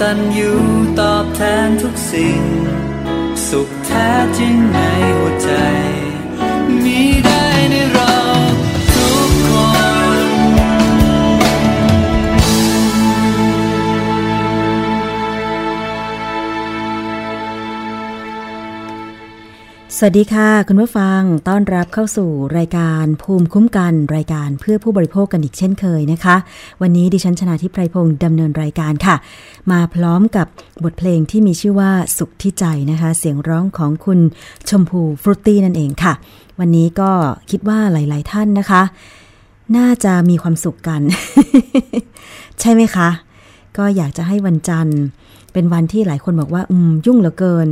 [0.00, 0.52] ตัญยู
[1.00, 2.42] ตอบแทนทุกสิ่ง
[3.48, 4.78] สุขแท้จริงใน
[5.18, 5.50] หัวใจ
[6.84, 8.01] มีได้ในร
[20.10, 26.36] สดีค่ะ คุณผู้ฟังต้อนรับเข้าสู่รายการภูมิคุ้มกันรายการเพื่อผู้บริโภคกันอีกเช่นเคยนะคะ
[26.82, 29.16] วันนี้ดิฉันชนะทิพไพรพงศ์ดำเนินรายการค่ะ
[29.70, 30.46] มาพร้อมกับ
[30.84, 34.20] บทเพลงที่มีชื่อว่าสุขที่ใจนะคะ เสียงร้องของคุณ
[34.68, 36.12] ชมพูฟรุตตี้นั่นเองค่ะ
[36.60, 37.10] วันนี้ก็
[37.50, 38.82] คิดว่าหลาย ๆ ท่านนะคะ
[39.76, 41.00] น่าจะมีความสุขกัน
[42.60, 43.08] ใช่ไหมคะ
[43.76, 45.00] ก็อยากจะให้วันจันทร์
[45.52, 47.68] เป็นวันที่หลายคนบอกว่า อืมยุ่งเหลือเกิน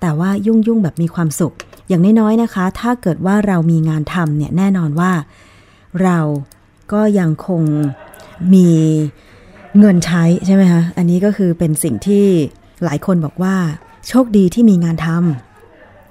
[0.00, 1.54] แต่ว่ายุ่งยุ่งแบบมีความสุข
[1.88, 5.12] อย่างน้อยๆนะคะ ถ้าเกิดว่าเรามีงานทำเนี่ยแน่นอนว่า
[6.02, 6.18] เรา
[6.92, 7.62] ก็ยังคง
[8.54, 8.68] มี
[9.78, 12.26] เงินใช้ใช่ไหมคะอันนี้ก็คือเป็นสิ่งที่
[12.84, 13.56] หลายคนบอกว่า
[14.08, 15.49] โชคดีที่มีงานทำ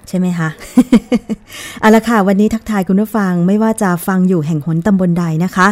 [0.08, 0.48] ใช่ไหมคะ
[1.80, 5.68] เอาละค่ะ วันนี้ทักทายคุณผู้ฟังไม่ว่าจะฟังอยู่แห่งหนตำบลใดนะคะ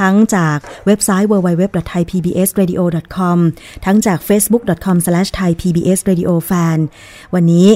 [0.00, 3.38] ทั้งจากเว็บไซต์ www.thaipbsradio.com
[3.84, 6.78] ทั้งจาก facebook.com/thaipbsradiofan
[7.34, 7.68] วันนี้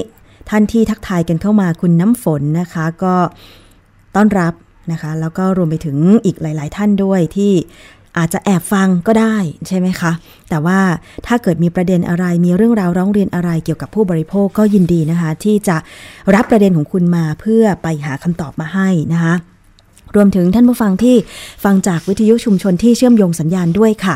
[0.49, 3.15] ท่านที่ทักทายกันเข้ามาคุณน้ำฝนนะคะ ก็
[4.15, 4.53] ต้อนรับ
[4.91, 7.51] นะคะ แล้วก็รวมไปถึงอีกหลาย ๆ ท่านด้วยที่
[8.17, 9.35] อาจจะแอบฟังก็ได้
[9.67, 10.11] ใช่ไหมคะ
[10.53, 10.81] แต่ว่า
[11.27, 15.77] ถ้าเกิดมีประเด็นอะไรมีเรื่องราวร้องเรียนอะไรเกี่ยวกับผู้บริโภคก็ยินดีนะคะ ที่จะ
[16.35, 19.33] รับประเด็นของคุณมาเพื่อไปหาคำตอบมาให้นะคะ
[20.15, 21.15] รวมถึงท่านผู้ฟังที่
[21.63, 24.15] ฟังจากวิทยุชุมชนที่เชื่อมโยงสัญญาณด้วยค่ะ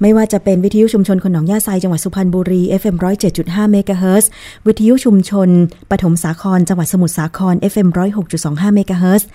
[0.00, 2.96] ไม่ว่าจะเป็นวิทยุชุมชนคนหนองยาไซจังหวัดสุพรรณบุรี FM
[3.34, 4.30] 107.5เมกะเฮิรตซ์
[4.66, 5.48] วิทยุชุมชน
[5.90, 7.88] ปฐมสาครจังหวัดสมุทรสาคร FM
[8.32, 9.28] 106.25เมกะเฮิรตซ์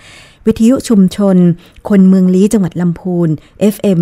[0.47, 1.37] วิทยุชุมชน
[1.89, 3.29] คนเมืองลี้จังหวัดลำพูน
[3.73, 4.01] FM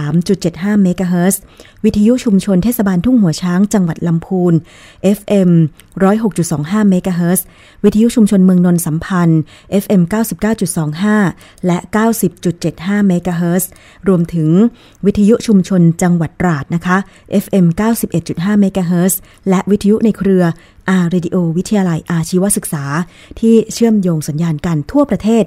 [0.00, 1.40] 103.75เมกะเฮิรตซ์
[1.84, 4.54] วิทยุชุมชนเทศบาลทุ่งหัวช้างจังหวัดลำพูน
[5.18, 5.50] FM
[6.20, 7.44] 106.25เมกะเฮิรตซ์
[7.84, 9.40] วิทยุชุมชนเมืองนนสัมพันธ์
[9.82, 10.02] FM
[10.84, 11.78] 99.25 และ
[12.42, 13.70] 90.75เมกะเฮิรตซ์
[14.08, 14.50] รวมถึง
[15.06, 16.96] วิทยุชุมชนจังหวัดตราดนะคะ
[17.44, 17.66] FM
[18.14, 20.44] 91.5เมกะเฮิรตซ์และวิทยุในเครือ
[20.88, 22.84] อาร์เรดิโอวิทยาลัยอาชีวศึกษา
[23.40, 25.44] ที่เชื่อมโยงสัญญาณกันทั่วประเทศ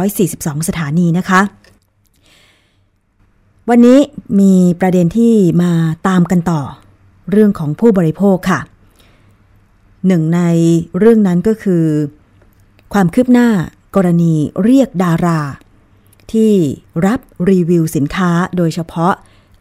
[0.00, 1.40] 142 สถานีนะคะ
[3.70, 3.98] วันนี้
[4.40, 5.72] มีประเด็นที่มา
[6.08, 6.62] ตามกันต่อ
[7.30, 8.60] เรื่องของผู้บริโภคค่ะ
[10.06, 10.40] หนึ่งใน
[10.98, 11.84] เรื่องนั้นก็คือ
[12.92, 13.48] ความคืบหน้า
[13.96, 14.34] กรณี
[14.64, 15.40] เรียกดารา
[16.32, 16.52] ที่
[17.06, 17.20] รับ
[17.50, 19.14] รีวิวสินค้าโดยเฉพาะ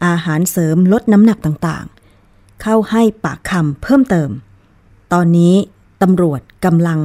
[0.06, 4.30] อาหารเสริมลดน้ำหนักต่างๆ เข้าให้ปากคำเพิ่มเติม
[5.14, 5.54] ตอนนี้
[6.02, 7.00] ตำรวจกำลัง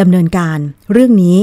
[0.00, 0.58] ดำเนินการ
[0.92, 1.38] เรื่องนี้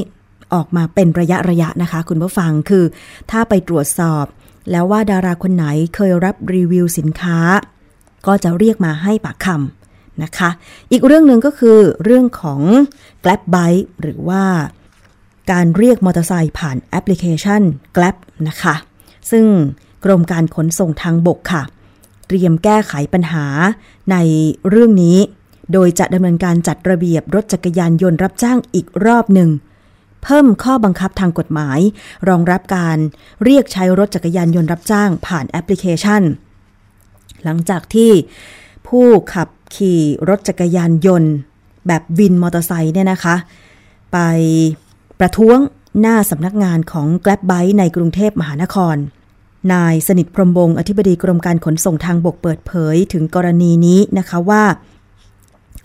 [0.53, 2.85] ออกมาเป็นระยะระยะนะคะ คุณผู้ฟังคือ
[3.31, 4.25] ถ้าไปตรวจสอบ
[4.71, 5.65] แล้วว่าดาราคนไหน
[5.95, 7.39] เคยรับรีวิวสินค้า
[8.27, 10.49] ก็จะเรียกมาให้ปากคำนะคะ
[10.91, 12.61] อีกเรื่องหนึ่งก็คือเรื่องของ
[13.23, 14.43] Grab Bike หรือว่า
[15.51, 17.61] การเรียกมอเตอร์ไซค์ผ่านแอปพลิเคชัน
[17.95, 18.15] Grab
[18.47, 18.75] นะคะ
[19.31, 19.45] ซึ่ง
[20.05, 21.63] กรมการขนส่งทางบกค่ะ
[22.27, 23.45] เตรียมแก้ไขปัญหา
[24.11, 24.17] ใน
[24.69, 25.17] เรื่องนี้
[25.73, 29.49] โดยจะดำเนินการจัดระเบียบรถจักรยานยนต์รับจ้างอีกรอบหนึ่ง
[30.23, 31.79] เพิ่มข้อบังคับทางกฎหมาย
[32.29, 32.97] รองรับการ
[33.43, 36.21] เรียกใช้รถจักรยานยนต์รับจ้างผ่านแอปพลิเคชัน
[37.43, 38.11] หลังจากที่
[38.87, 41.31] ผู้ขับขี่รถจักรยานยนต์
[41.87, 43.35] แบบวินมอเตอร์ไซค์เนี่ยนะคะ
[44.13, 44.17] ไป
[45.19, 45.57] ประท้วง
[46.01, 48.95] หน้าสำนักงานของ Grab b i ในกรุงเทพมหานคร
[49.73, 54.63] นายสนิทพรมวงศ์อธิบดีกรมการขนส่งทางบกเปิดเผยถึงกรณีนี้นะคะว่า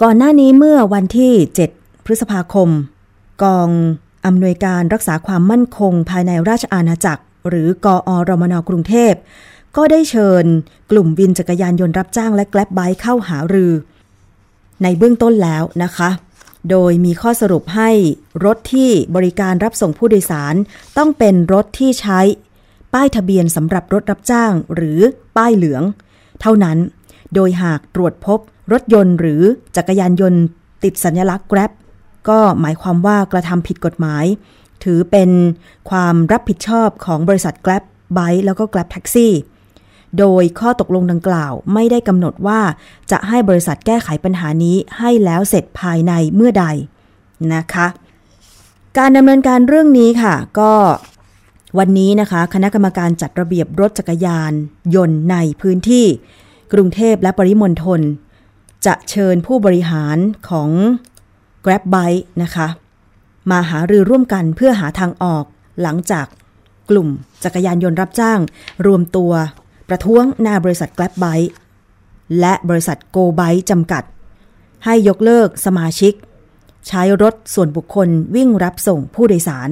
[0.04, 1.32] ก่อนหน้านี้เมื่อวันที่
[1.70, 2.68] 7 พฤษภาคม
[3.42, 3.68] กอง
[4.26, 9.12] อำนวยการรักษาความมั่นคงภายในราชอาณาจักร หรือกอรมนกรุงเทพ
[9.76, 10.44] ก็ได้เชิญ
[10.90, 13.72] กลุ่มวินจักรยานยนต์รับจ้างและแกล็บไบเข้าหารือ
[14.82, 16.10] ในเบื้องต้นแล้วนะคะ
[16.70, 17.90] โดยมีข้อสรุปให้
[18.44, 20.54] รถที่บริการรับส่งผู้โดยสาร
[20.98, 22.20] ต้องเป็นรถที่ใช้
[22.94, 25.00] ป้ายทะเบียนสำหรับรถรับจ้าง หรือ
[25.36, 25.82] ป้ายเหลือง
[26.40, 26.78] เท่านั้น
[27.34, 28.38] โดยหากตรวจพบ
[28.72, 29.42] รถยนต์หรือ
[29.76, 30.42] จักรยานยนต์
[30.84, 31.70] ติดสัญลักษณ์ Grab
[32.28, 34.24] ก็หมายความว่ากระทำผิดกฎหมาย
[34.84, 35.30] ถือเป็น
[35.90, 37.82] ความรับผิดชอบของบริษัท Grab
[38.16, 39.28] Bike แล้วก็ Grab Taxi
[40.18, 42.60] โดยข้อตกลงดังกล่าวไม่ได้กำหนดว่า
[43.10, 46.66] จะให้บริษัทแก้ไขปัญหานี้ให้แล้วเสร็จภายในเมื่อใด
[47.54, 47.86] นะคะ
[48.98, 50.72] การดำเนินการเรื่องนี้ค่ะ ก็
[51.78, 54.52] วันนี้นะคะ คณะกรรมการจัดระเบียบรถจักรยาน
[54.94, 56.06] ยนต์ในพื้นที่
[56.72, 58.00] กรุงเทพและปริมณฑล
[58.86, 60.18] จะเชิญผู้บริหาร
[60.48, 60.70] ของ
[61.64, 62.68] Grab Bike นะคะ
[63.50, 65.44] มาหารือร่วมกันเพื่อหาทางออก
[65.82, 66.26] หลังจาก
[66.90, 67.08] กลุ่ม
[67.44, 68.40] จักรยานยนต์รับจ้าง
[68.86, 69.32] รวมตัว
[69.88, 71.50] ประท้วงหน้าบริษัท Grab Bike
[72.40, 74.02] และบริษัท Go Bike จำกัด
[74.84, 76.12] ให้ยกเลิกสมาชิก
[76.88, 79.70] ใช้รถส่วนบุคคลวิ่งรับส่งผู้โดยสาร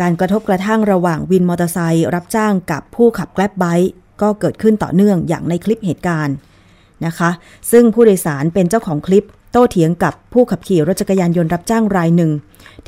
[0.00, 3.90] การกระทบกระทั่งระหว่างวินมอเตอร์ไซค์รับจ้างกับผู้ขับ Grab Bike
[4.22, 6.34] ก็เกิดขึ้นต่อเนื่องอย่างในคลิปเหตุการณ์
[7.06, 7.30] นะคะ
[7.70, 12.30] ซึ่งผู้โดยสารเป็นเจ้าของคลิปโต้เถียงกับผู้ขับขี่รถจักรยานยนต์รับจ้างรายหนึ่ง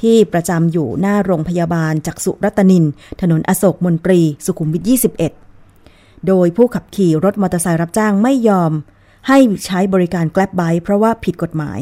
[0.01, 2.85] ที่ประจำอยู่หน้าโรงพยาบาลจักษุรัตนิน
[3.21, 4.83] ถนนอโศกมนตรี สุขุมวิท
[5.55, 8.73] 21 โดยผู้ขับขี่รถมอเตอร์ไซค์รับจ้างไม่ยอม
[9.29, 11.79] ให้ใช้บริการแกล็บไบเพราะว่าผิดกฎหมาย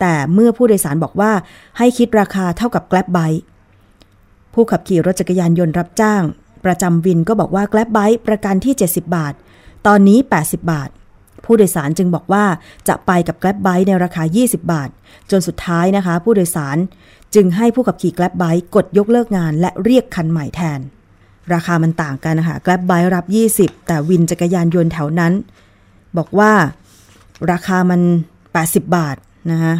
[0.00, 1.32] แต่เมื่อผู้โดยสารบอกว่า
[1.78, 3.18] ให้คิดราคาเท่ากับแกล็บไบ
[4.54, 6.22] ผู้ขับขี่รถจักรยานยนต์รับจ้าง
[6.66, 9.34] ประจำวินก็บอกว่าแกล็บไบประกันที่ 70 บาท
[9.86, 10.90] ตอนนี้ 80 บาท
[11.44, 12.44] ผู้โดยสารจึงบอกว่า
[12.88, 14.90] จะไปกับแกล็บไบในราคา 20 บาท
[15.30, 16.76] จนสุดท้ายนะคะ ผู้โดยสาร
[17.34, 18.44] จึงให้ผู้ขับขี่แกล็บไบ
[18.74, 20.80] กดยกเลิกงาน และเรียกคันใหม่แทน
[21.52, 23.26] ราคามันต่างกันนะคะแกล็บไบรับ
[23.58, 25.32] 20 แต่วินจักรยานยนต์แถวนั้น
[26.16, 26.52] บอกว่า
[27.52, 28.00] ราคามัน
[28.46, 29.16] 80 บาท
[29.50, 29.74] นะคะ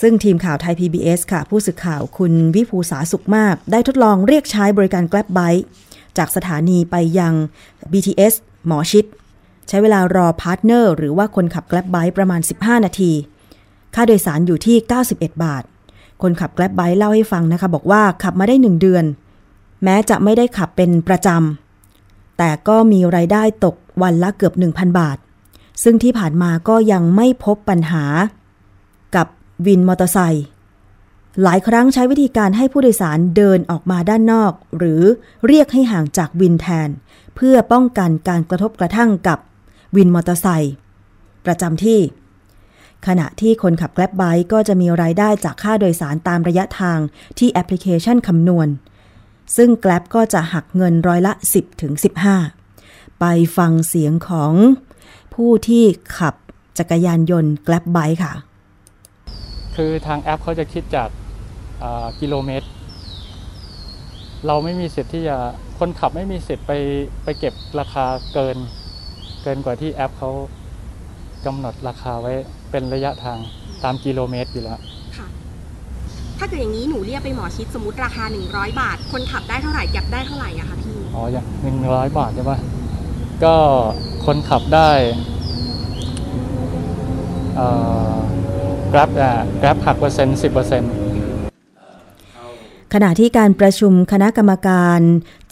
[0.00, 5.64] ซึ่งทีมข่าวไทย PBS ค่ะ ผู้สื่อข่าวคุณวิภูษาสุขมาก ได้ทดลองเรียกใช้บริการ Grab Bike
[6.18, 7.32] จากสถานีไปยัง
[7.92, 8.34] BTS
[8.66, 9.04] หมอชิด
[9.68, 13.12] ใช้เวลารอ partner หรือว่าคนขับ Grab Bike ประมาณ 15 นาที
[13.94, 14.76] ค่าโดยสารอยู่ที่
[15.10, 15.62] 91 บาท
[16.22, 19.04] คนขับ Grab Bike เล่าให้ฟังนะคะ บอกว่าขับมาได้หนึ่งเดือน
[19.84, 25.18] แม้จะไม่ได้ขับเป็นประจำ แต่ก็มีรายได้ตกวันละเกือบ 1,000 บาท
[25.82, 28.04] ซึ่งที่ผ่านมาก็ยังไม่พบปัญหา
[29.16, 29.26] กับ
[29.66, 30.46] วินมอเตอร์ไซค์
[31.42, 35.02] หลายครั้งใช้วิธีการให้ผู้โดยสารเดินออกมาด้านนอก หรือ
[35.46, 36.88] เรียกให้ห่างจากวินแทน
[37.36, 39.38] เพื่อป้องกันการกระทบกระทั่งกับ
[39.96, 40.74] วินมอเตอร์ไซค์
[41.46, 42.00] ประจำที่
[43.06, 46.98] ขณะที่คนขับแกล็บไบค์ก็จะมีรายได้จากค่าโดยสารตามระยะทาง
[47.38, 48.68] ที่แอปพลิเคชันคำนวณ
[49.56, 51.92] ซึ่งแกล็บก็จะหักเงินร้อยละ 10ถึง
[52.56, 53.24] 15 ไป
[53.56, 54.52] ฟังเสียงของ
[55.34, 55.84] ผู้ที่
[56.18, 56.34] ขับ
[56.78, 58.32] จักรยานยนต์แกล็บไบค์ค่ะ
[59.76, 61.08] คือทางแอปเขาจะคิดจาก
[62.20, 62.66] กิโลเมตร
[64.46, 65.36] เราไม่มีสิทธิ์ที่จะ
[65.78, 66.72] คนขับไม่มีสิทธิ์ไป
[67.24, 68.56] ไปเก็บราคาเกิน
[69.42, 70.30] เกินกว่าที่แอปเขา
[71.46, 72.32] กำหนดราคาไว้
[72.70, 73.38] เป็นระยะทาง
[73.84, 74.80] ตามกิโลเมตรอยู่แล้ว
[75.16, 75.26] ค่ะ
[76.38, 82.58] ถ้าเกิดอย่างนี้หนูเรียกไปหมอชิดสมมติราคา 100 บาท คนขับได้เท่าไหร่เก็บได้เท่าไหร่อะคะพี่อ๋ออย่างหนึ่งร้อยบาทใช่ปะ
[83.44, 83.54] ก็
[84.26, 84.90] คนขับได้
[87.56, 87.68] เอ่
[88.12, 88.16] อ
[88.92, 90.92] Grab อะ Grab หักเปอร์เซ็นต์สิบเปอร์เซ็นต์
[92.94, 95.00] ขณะที่การประชุมคณะกรรมการ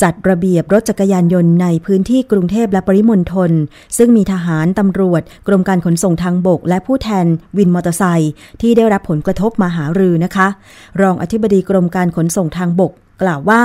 [0.03, 3.51] จัดระเบียบรถจักรยานยนต์ในพื้นที่กรุงเทพและปริมณฑล
[3.97, 7.27] ซึ่งมีทหารตำรวจ กรมการขนส่งทางบก และผู้แทน
[7.59, 10.49] วินมอเตอร์ไซค์ที่ได้รับผลกระทบมาหารือนะคะ
[11.01, 12.93] รองอธิบดีกรมการขนส่งทางบก
[13.23, 13.63] กล่าวว่า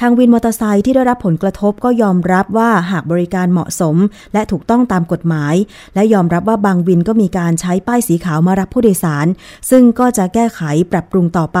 [0.00, 3.96] ทางวินมอเตอร์ไซค์ที่ได้รับผลกระทบก็ยอมรับว่าหากบริการเหมาะสม
[4.32, 5.54] และถูกต้องตามกฎหมาย
[5.94, 9.26] และยอมรับว่าบางวินก็มีการใช้ป้ายสีขาวมารับผู้โดยสาร
[9.70, 10.60] ซึ่งก็จะแก้ไข
[10.92, 11.58] ปรับปรุงต่อไ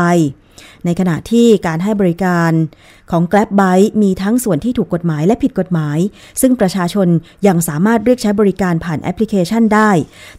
[0.84, 2.52] ในขณะที่การให้บริการ
[3.10, 5.98] ของ Grab Bike มีทั้งส่วนที่ถูกกฎหมายและผิดกฎหมาย
[6.40, 7.08] ซึ่งประชาชน
[7.46, 9.90] ยังสามารถเรียกใช้บริการผ่านแอปพลิเคชันได้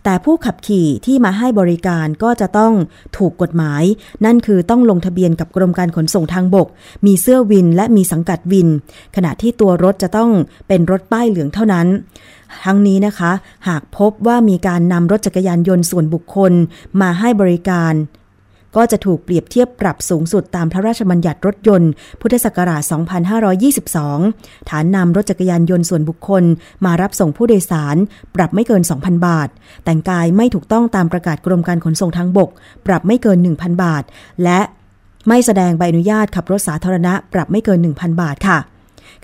[0.04, 2.74] แต่ผู้ขับขี่ที่มาให้บริการก็จะต้อง
[3.18, 3.84] ถูกกฎหมาย
[4.26, 6.68] นั่นคือต้องลงทะเบียนกับกรมการขนส่งทางบก
[7.06, 8.68] มีเสื้อวินและมีสังกัดวิน
[9.16, 10.32] ขณะที่ตัวรถจะต้อง
[10.68, 11.88] เป็นรถป้ายเหลืองเท่านั้น
[12.66, 13.32] ทั้งนี้นะคะ
[13.68, 16.54] หากพบว่ามีการนำรถจักรยานยนต์ส่วนบุคคล
[17.02, 17.94] มาให้บริการ
[18.76, 22.82] ก็จะถูกเปรียบเทียบปรับสูงสุดตามพระราชบัญญัติรถยนต์ พุทธศักราช
[24.16, 26.44] 2522 ฐานนำรถจักรยานยนต์ส่วนบุคคล
[26.86, 27.96] มารับส่งผู้โดยสาร
[28.36, 29.50] ปรับไม่เกิน 2,000 บาท
[29.84, 32.50] แต่งกายไม่ถูกต้องตามประกาศกรมการขนส่งทางบก
[32.88, 34.04] ปรับไม่เกิน 1,000 บาท
[34.44, 34.60] และ
[35.28, 38.58] ไม่แสดงใบอนุญาตขับรถสาธารณะ ปรับไม่เกิน 1,000 บาทค่ะ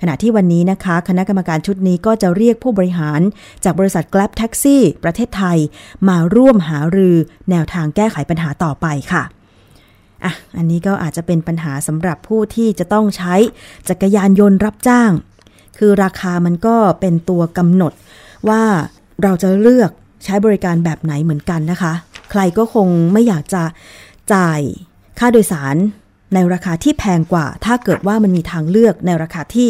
[0.01, 3.21] ขณะที่วันนี้นะคะ คณะกรรมการชุดนี้ก็จะเรียกผู้บริหาร
[3.63, 5.57] จากบริษัท Grab Taxi ประเทศไทย
[6.09, 7.15] มาร่วมหารือ
[7.49, 9.23] แนวทางแก้ไขปัญหาต่อไปค่ะ
[10.23, 13.35] อะ อันนี้ก็อาจจะเป็นปัญหาสำหรับผู้ที่จะต้องใช้
[13.89, 15.11] จักรยานยนต์รับจ้าง
[15.77, 17.93] คือราคามันก็เป็นตัวกำหนด
[18.49, 18.63] ว่า
[19.23, 19.91] เราจะเลือก
[20.23, 21.93] ใช้บริการแบบไหนเหมือนกันนะคะ
[22.31, 23.63] ใครก็คงไม่อยากจะ
[24.33, 24.59] จ่าย
[25.19, 25.75] ค่าโดยสาร
[26.33, 29.69] ในราคาที่แพงกว่า ถ้าเกิดว่ามันมีทางเลือกในราคาที่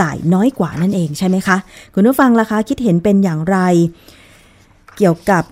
[0.00, 1.56] จ่ายน้อยกว่านั่นเองใช่ไหมคะ
[1.94, 3.58] คุณผู้ฟังราคาคิดเห็นเป็นอย่างไร
[4.96, 5.42] เกี่ยวกับ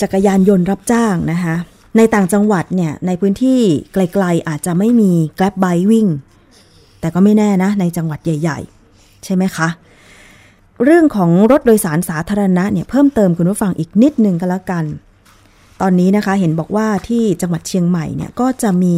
[0.00, 1.54] จักรยานยนต์รับจ้างนะคะ
[1.96, 3.60] ในต่างจังหวัดเนี่ยในพื้นที่
[3.92, 6.06] ไกลๆอาจจะไม่มี Grab Bike วิ่ง
[7.00, 8.58] แต่ก็ไม่แน่นะ ในจังหวัดใหญ่
[8.92, 9.68] ๆ ใช่ไหมคะ
[10.84, 14.84] เรื่องของรถโดยสารสาธารณะเนี่ยเพิ่มเติมคุณผู้ฟังอีกนิดนึงก็แล้วกัน
[15.80, 18.96] ตอนนี้นะคะเห็นบอกว่าที่จังหวัดเชียงใหม่เนี่ยก็จะมี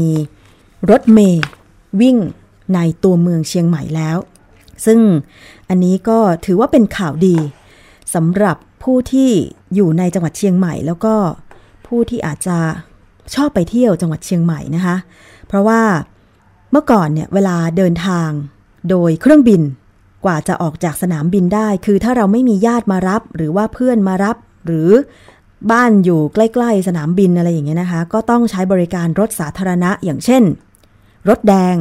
[0.90, 1.44] รถเมย์
[2.00, 2.16] วิ่ง
[2.74, 4.16] ในตัวเมืองเชียงใหม่แล้ว
[4.86, 5.00] ซึ่ง
[5.68, 7.36] อันนี้ก็ถือว่าเป็นข่าวดี
[8.14, 9.30] สำหรับผู้ที่
[9.74, 11.14] อยู่ในจังหวัดเชียงใหม่ แล้วก็
[11.86, 12.58] ผู้ที่อาจจะ
[13.34, 14.96] ชอบไปเที่ยวจังหวัดเชียงใหม่นะคะ
[15.46, 15.82] เพราะว่า
[16.70, 18.30] เมื่อก่อนเนี่ยเวลาเดินทาง
[18.90, 19.62] โดยเครื่องบิน
[20.24, 24.90] กว่าจะออกจากสนามบินได้ คือถ้าเราไม่มีญาติมารับ หรือว่าเพื่อนมารับ หรือ
[25.72, 30.42] บ้านอยู่ใกล้ ๆ สนามบินอะไรอย่างเงี้ยนะคะ ก็ต้องใช้บริการรถสาธารณะอย่างเช่น
[31.28, 31.76] รถแดง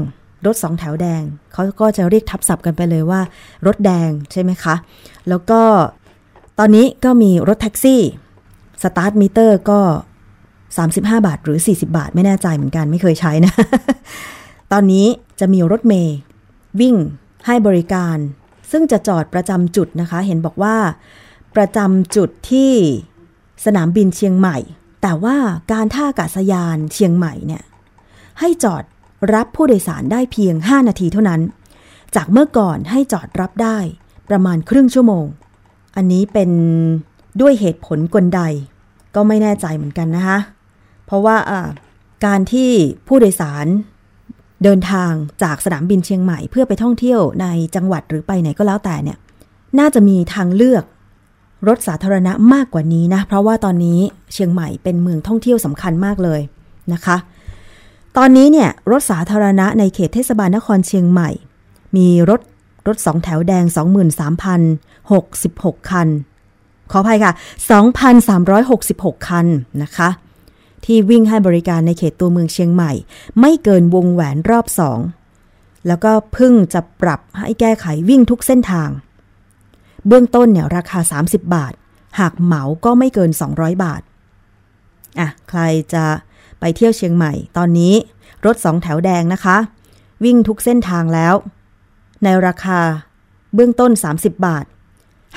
[0.46, 1.22] รถสองแถวแดง
[1.54, 3.22] เขาก็จะเรียกทับศัพท์กันไปเลยว่า
[3.66, 4.76] รถแดงใช่ไหมคะ
[5.30, 5.62] แล้วก็
[6.60, 8.02] ตอนนี้ก็มีรถแท็กซี่
[8.84, 9.80] สตาร์ทมิเตอร์ก็
[10.50, 13.54] 35 บาทหรือ 40 บาทไม่แน่ใจเหมือนกันไม่เคยใช้นะ
[14.72, 15.06] ตอนนี้
[15.40, 16.18] จะมีรถเมล์
[16.80, 16.96] วิ่ง
[17.46, 18.18] ให้บริการ
[18.72, 20.76] ซึ่งจะจอดประจำจุดนะคะ เห็นบอกว่า
[21.56, 22.72] ประจำจุดที่
[23.66, 24.58] สนามบินเชียงใหม่
[25.02, 25.36] แต่ว่า
[25.72, 27.64] การท่าอากาศยานเชียงใหม่เนี่ย
[28.40, 28.84] ให้จอด
[29.34, 31.42] รับผู้โดยสารได้เพียง 5 นาทีเท่านั้น
[32.16, 33.78] จากเมื่อก่อนให้จอดรับได้
[34.30, 35.26] ประมาณครึ่งชั่วโมง
[35.96, 36.50] อันนี้เป็น
[37.42, 38.42] ด้วยเหตุผลกลใด
[39.16, 40.40] ก็ไม่แน่ใจเหมือนกันนะคะ
[41.06, 41.38] เพราะว่า
[42.26, 42.72] การที่
[43.08, 43.68] ผู้โดยสาร
[44.64, 45.12] เดินทาง
[45.44, 49.18] จากสนามบินเชียงใหม่เพื่อไปท่องเที่ยวในจังหวัดหรือไปไหนก็แล้วแต่เนี่ย
[49.80, 50.84] น่าจะมีทางเลือก
[51.68, 54.00] รถสาธารณะมากกว่านี้นะ เพราะว่าตอนนี้
[54.34, 56.42] เชียงใหม่เป็นเมืองท่องเที่ยวสำคัญมากเลย
[56.94, 57.18] นะคะ
[58.18, 61.30] ตอนนี้เนี่ยรถสาธารณะในเขตเทศบาลนครเชียงใหม่
[61.96, 62.42] มีรถ
[62.88, 63.66] รถสองแถวแดง
[64.98, 66.08] 23,066 คัน
[66.92, 67.34] ขออภัยค่ะ
[68.50, 69.48] 2,366 คัน
[69.84, 70.10] นะคะ
[70.86, 72.92] ที่วิ่งให้บริการในเขตตัวเมืองเชียงใหม่
[73.40, 75.00] ไม่เกินวงแหวนรอบสอง
[75.88, 78.90] แล้วก็เพิ่งจะปรับให้แก้ไขวิ่งทุกเส้นทาง
[80.08, 81.74] เบื้องต้นเนี่ยราคา 30 บาท
[82.20, 84.02] หากเหมาก็ไม่เกิน 200 บาท
[85.20, 85.62] อะ ใคร
[85.94, 86.04] จะ
[86.60, 87.94] ไปเที่ยวเชียงใหม่ ตอนนี้
[88.46, 89.58] รถสองแถวแดงนะคะ
[90.24, 91.34] วิ่งทุกเส้นทางแล้ว
[92.24, 92.80] ในราคา
[93.54, 94.66] เบื้องต้น 30 บาท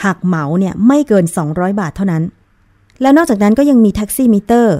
[0.05, 2.25] หากเหมาเนี่ยไม่เกิน 200 บาทเท่านั้น
[3.01, 4.77] แล้วนอกจากนั้นก็ยังมีแท็กซี่มิเตอร์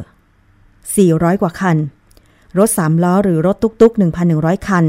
[0.65, 1.77] 400 กว่าคัน
[2.59, 4.85] รถ 3 ล้อหรือรถตุกๆ 1,100 คัน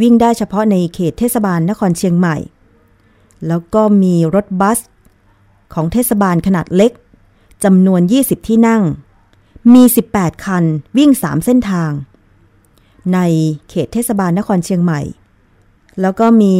[0.00, 2.36] วิ่งได้เฉพาะในเขตเทศบาลนครเชียงใหม่
[3.46, 4.78] แล้วก็มีรถบัส
[5.74, 6.92] ของเทศบาลขนาดเล็ก
[7.64, 8.82] จำนวน 20 ที่นั่ง
[9.72, 10.64] มี 18 คัน
[10.96, 11.90] วิ่ง 3 เส้นทาง
[13.14, 13.18] ใน
[13.68, 15.00] เขตเทศบาลนครเชียงใหม่
[16.00, 16.56] แล้วก็มี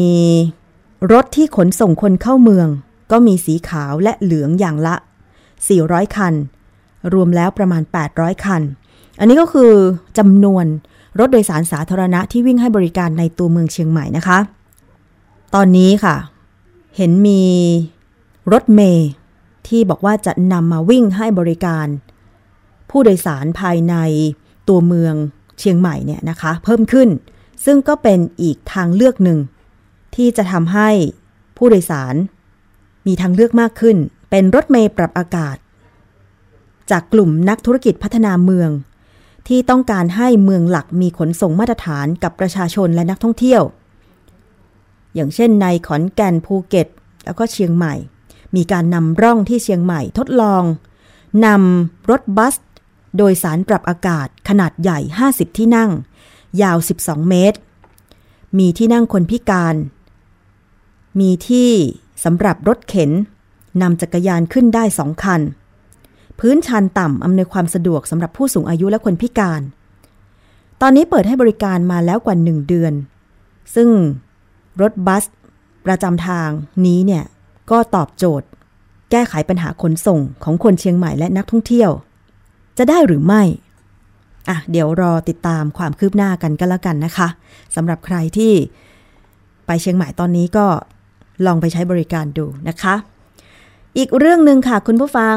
[1.13, 2.69] รถที่ขนส่งคนเข้าเมือง
[3.11, 4.95] ก็มีสีขาวและเหลืองอย่างละ
[5.57, 6.35] 400 คัน
[7.13, 7.83] รวมแล้วประมาณ
[8.15, 8.63] 800 คัน
[9.19, 9.73] อันนี้ก็คือ
[10.19, 10.67] จำนวน
[11.19, 14.39] รถโดยสารสาธารณะที่วิ่งให้บริการในตัวเมืองเชียงใหม่นะคะ
[15.55, 16.17] ตอนนี้ค่ะ
[16.97, 17.43] เห็นมี
[18.53, 19.09] รถเมย์
[19.69, 21.87] ที่บอกว่าจะนำมาวิ่งให้บริการ
[22.97, 23.95] ผู้โดยสารภายใน
[24.69, 25.15] ตัวเมือง
[25.59, 27.09] เชียงใหม่เนี่ยนะคะเพิ่มขึ้น
[27.65, 29.39] ซึ่งก็เป็นอีกทางเลือกหนึ่ง
[30.15, 30.91] ที่จะทำให้
[31.57, 32.15] ผู้โดยสาร
[33.07, 33.97] มีทางเลือกมากขึ้น
[34.31, 35.57] เป็นรถเมย์ปรับอากาศ
[36.91, 38.71] จากกลุ่มนักธุรกิจพัฒนาเมือง
[39.49, 43.63] ที่ต้องการให้เมืองหลักมีขนส่งมาตรฐานกับประชาชนและนักท่องเที่ยว
[45.15, 46.89] อย่างเช่นในขอนแก่นภูเก็ต
[47.25, 47.95] แล้วก็เชียงใหม่
[48.57, 50.63] มีการนำร่องที่เชียงใหม่ทดลอง
[51.47, 52.55] นำรถบัส
[53.17, 54.99] โดยสารปรับอากาศขนาดใหญ่
[55.31, 55.91] 50 ที่นั่ง
[56.63, 57.59] ยาว 12 เมตร
[58.59, 59.75] มีที่นั่งคนพิการ
[61.21, 61.71] มีที่
[62.25, 63.11] สำหรับรถเข็น
[63.83, 65.41] นำจักรยานขึ้นได้สองคัน
[66.39, 69.63] พื้นชันต่ำอำนวยความสะดวกสำหรับผู้สูงอายุและคนพิการ
[70.81, 72.93] ตอนนี้เปิดให้บริการมาแล้วกว่าหนึ่งเดือน
[73.75, 73.89] ซึ่ง
[74.81, 75.25] รถบัส
[75.87, 76.49] ประจำทาง
[76.87, 77.25] นี้เนี่ย
[77.71, 78.47] ก็ตอบโจทย์
[79.11, 81.91] แก้ไขปัญหาขนส่งของคนเชียงใหม่และนักท่องเที่ยว
[82.79, 83.43] จะได้หรือไม่
[84.49, 87.29] อะเดี๋ยวรอติดตามความคืบหน้ากันก็แล้วกันนะคะ
[87.75, 88.53] สำหรับใครที่
[89.67, 90.67] ไปเชียงใหม่ตอนนี้ก็
[91.47, 92.95] ลองไปใช้บริการดูนะคะ
[93.99, 95.37] อีกเรื่องหนึ่งค่ะคุณผู้ฟัง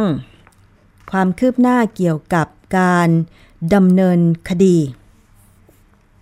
[1.12, 2.48] ความคืบหน้าเกี่ยวกับ
[2.80, 3.10] การ
[3.74, 4.20] ดำเนิน
[4.50, 4.78] คดี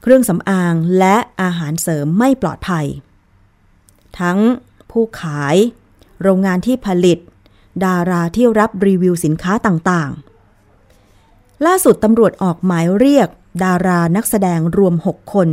[0.01, 2.86] เครื่องสำอางและอาหารเสริมไม่ปลอดภัย
[4.19, 4.39] ทั้ง
[4.91, 5.56] ผู้ขาย
[6.21, 7.17] โรงงานที่ผลิต
[7.86, 10.35] ดาราที่รับรีวิวสินค้าต่างๆ
[11.65, 13.30] ล่าสุดตำรวจออกหมายเรียก
[13.63, 15.50] ดารานักแสดงรวม 6 คน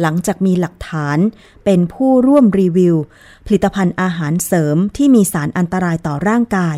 [0.00, 1.18] หลังจากมีหลักฐาน
[1.64, 2.96] เป็นผู้ร่วมรีวิว
[3.46, 6.76] ผลิตภัณฑ์อาหารเสริมที่มีสารอันตรายต่อร่างกาย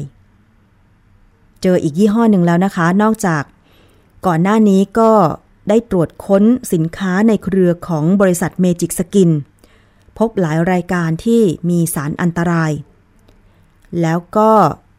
[1.62, 3.42] เจออีกยี่ห้อหนึ่งแล้วนะคะ นอกจาก
[4.26, 5.12] ก่อนหน้านี้ก็
[5.68, 9.30] ได้ตรวจค้นสินค้าในเครือของบริษัทเมจิกสกิน
[10.18, 12.72] พบหลายรายการที่มีสารอันตราย
[14.00, 14.52] แล้วก็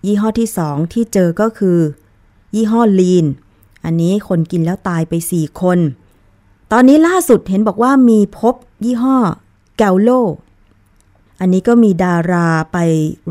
[0.05, 1.79] ยี่ห้อที่สองที่เจอก็คือ
[2.55, 3.25] ยี่ห้อลีน
[3.85, 5.79] อันนี้คนกินแล้วตายไป 4 คน
[6.71, 9.17] ตอนนี้ล่าสุดเห็นบอกว่ามีพบยี่ห้อ
[9.77, 10.09] เกโล
[11.39, 12.77] อันนี้ก็มีดาราไป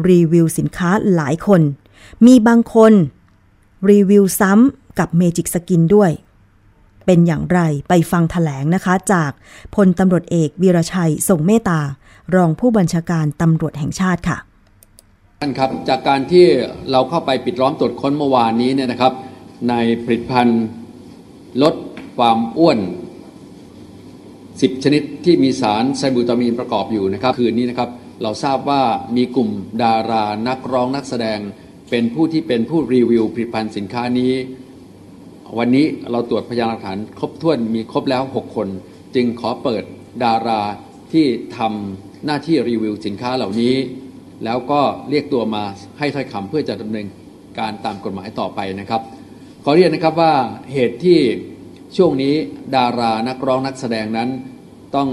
[0.08, 1.62] รีวิวสินค้าหลายคน
[2.26, 2.92] มีบางคน
[3.90, 6.10] รีวิวซ้ำกับเมจิกสกินด้วย
[7.06, 9.30] เป็นอย่างไรไปฟังแถลงนะคะ จาก
[9.74, 11.80] พลตำรวจเอกวิระชัยทรงเมตตา
[12.34, 14.38] รองผู้บัญชาการตำรวจแห่งชาติค่ะ
[15.40, 16.46] ท่านครับ จากการที่
[16.90, 19.12] เราเข้าไปปิดล้อมตรวจค้นเมื่อวานนี้เนี่ยนะครับ
[19.68, 20.64] ในผลิตภัณฑ์
[21.62, 21.74] ลด
[22.18, 22.78] ความอ้วน
[24.00, 27.90] 10 ชนิดที่มีสารไซบูทรามีนประกอบอยู่นะครับ คืนนี้นะครับ
[28.22, 28.82] เราทราบว่า
[29.16, 29.50] มีกลุ่ม
[29.82, 31.38] ดารานักร้องนักแสดง
[31.90, 34.32] เป็นผู้ที่เป็นผู้รีวิวผลิตภัณฑ์สินค้านี้
[35.58, 38.68] วันนี้เราตรวจพยานหลักฐานครบถ้วนมีครบแล้ว 6 คน
[39.14, 39.82] จึงขอเปิด
[40.24, 40.60] ดารา
[41.12, 41.26] ที่
[41.58, 43.74] ทำหน้าที่รีวิวสินค้าเหล่านี้
[44.44, 45.62] แล้วก็เรียกตัวมา
[45.98, 47.06] ให้ถ้อยคำเพื่อจะดำเนิน
[47.58, 49.02] การตามกฎหมายต่อไปนะครับ
[49.64, 50.34] ขอเรียนนะครับว่า
[50.72, 51.20] เหตุที่
[51.96, 52.34] ช่วงนี้
[52.76, 54.28] ดารานักร้องนักแสดงนั้น
[54.96, 55.08] ต้อง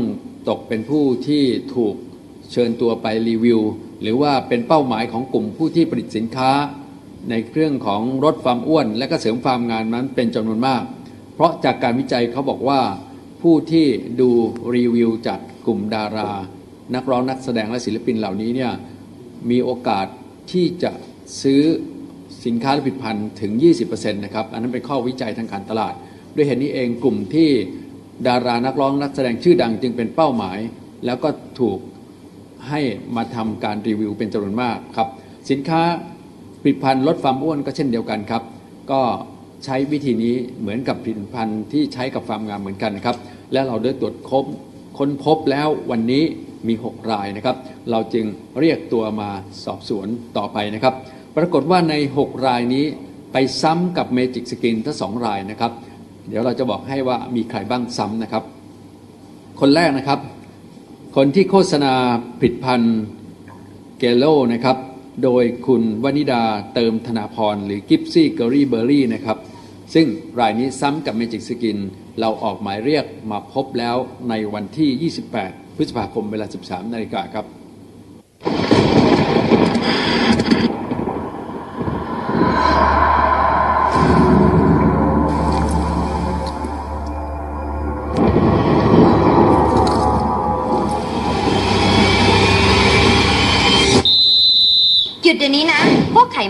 [0.50, 1.44] ตกเป็นผู้ที่
[1.76, 1.96] ถูก
[2.52, 3.62] เชิญตัวไปรีวิว
[4.02, 6.52] หรือว่าเป็นเป้าหมายของกลุ่มผู้ที่ผลิตสินค้า
[7.30, 10.84] ในเรื่องของลดความอ้วน และก็เสริมความงานนั้นเป็นจำนวนมาก
[11.34, 12.82] เพราะจากการวิจัยเขาบอกว่า
[13.42, 13.88] ผู้ที่
[14.20, 14.30] ดู
[14.76, 16.30] รีวิวจากกลุ่มดารา
[16.96, 18.74] นักร้องนักแสดงและศิลปินเหล่านี้เนี่ย
[19.50, 20.06] มีโอกาส
[20.52, 20.92] ที่จะ
[21.42, 21.64] ซื้อ
[22.48, 23.52] สินค้าและผลิตภัณฑ์ถึง
[23.84, 25.94] 20%นะครับ อันนั้นเป็นข้อวิจัยทางการตลาด
[26.36, 27.50] ด้วยเหตุนี้เองกลุ่มที่
[28.28, 30.58] ดารานักร้องนักแสดงชื่อดังจึงเป็นเป้าหมาย
[31.06, 31.30] แล้วก็
[31.60, 31.80] ถูก
[32.70, 32.82] ให้
[33.16, 35.08] มาทำการรีวิวเป็นจำนวนมากครับ
[35.50, 35.82] สินค้า
[36.62, 38.44] ผลิตภัณฑ์ลดความอ้วนก็เช่นเดียวกันครับ
[38.92, 39.02] ก็
[39.66, 43.18] ใช้วิธีนี้เหมือนกับผลิตภัณฑ์ที่ใช้กับความงามเหมือนกันนะครับ
[43.54, 44.46] และเราได้ตรวจค้น
[44.98, 46.24] ค้นพบแล้ววันนี้
[46.68, 47.56] มี 6 รายนะครับ
[47.92, 48.26] เราจึง
[48.60, 49.30] เรียกตัวมา
[49.66, 50.08] สอบสวน
[50.38, 50.96] ต่อไปนะครับ
[51.38, 52.86] ปรากฏว่าใน 6 รายนี้
[53.34, 55.72] ไปซ้ำกับเมจิกสกินทั้งสองรายนะครับ
[56.28, 58.44] เดี๋ยวเราจะบอกให้ว่ามีใครบ้างซ้ำนะครับ
[59.60, 60.20] คนแรกนะครับ
[61.16, 61.94] คนที่โฆษณา
[62.40, 62.98] ผลิตภัณฑ์
[64.00, 64.78] เกโลนะครับ
[65.24, 69.38] โดยคุณวนิดาเติมธนาภรณ์ หรือกิ๊บซี่เกิร์ลลี่เบอร์รี่นะครับ
[69.94, 70.08] ซึ่ง
[70.40, 71.78] รายนี้ซ้ำกับเมจิกสกิน
[72.20, 73.96] เราออกหมายเรียกมาพบแล้ว
[74.30, 77.57] ในวันที่ 28 พฤษภาคมเวลา 13 นาฬิกาครับ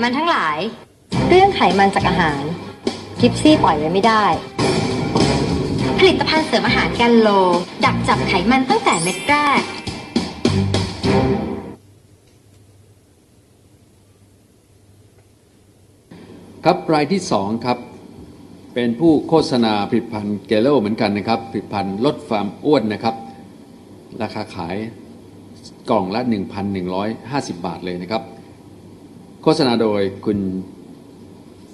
[0.04, 0.58] มันทั้งหลาย
[1.30, 2.42] เรื่องไขมันจากอาหาร
[3.20, 4.26] กิฟซี่ปล่อยไว้ไม่ได้
[6.00, 7.30] ผลิตภัณฑ์เสริมอาหารแกันโล
[7.86, 9.62] ดักจับไขมันตั้งแต่เม็ดแรก
[16.66, 17.78] ครับรายที่สองครับ
[18.74, 23.16] เป็นผู้โฆษณาผลิตภัณฑ์เกโลเหมือนกันนะครับ ผลิตภัณฑ์ลดความอ้วนนะครับ
[24.22, 24.76] ราคาขาย
[25.90, 26.22] กล่องละ
[26.94, 28.22] 1,150 บาทเลยนะครับ
[29.50, 30.40] โฆษณาโดยคุณ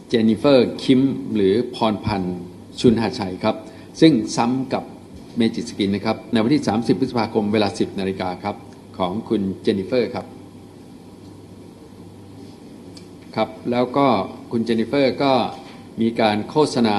[0.07, 1.01] เจนนิเฟอร์คิม
[1.35, 2.37] หรือพรพันธ์
[2.79, 3.55] ชุนหาชัยครับ
[4.01, 4.83] ซึ่งซ้ำกับ
[5.37, 8.55] เมจิกสกินนะครับ ในวันที่ 30 พฤษภาคมเวลา 10 นาฬิกาครับ
[8.97, 10.25] ของคุณเจนนิเฟอร์ครับ
[13.35, 14.07] ครับ แล้วก็
[14.51, 15.31] คุณเจนนิเฟอร์ก็
[16.01, 16.97] มีการโฆษณา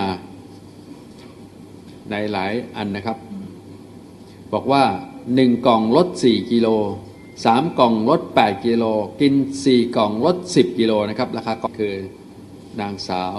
[2.11, 3.19] ในหลายอันนะครับ
[4.53, 4.85] บอกว่า
[5.25, 6.69] 1 กล่องลด 4 กิโล
[7.43, 8.85] 3 กล่องลด 8 กิโล
[9.21, 11.95] กิน 4 กล่องลด 10 กิโลนะครับ ราคาก็คือ
[12.81, 13.37] นางสาว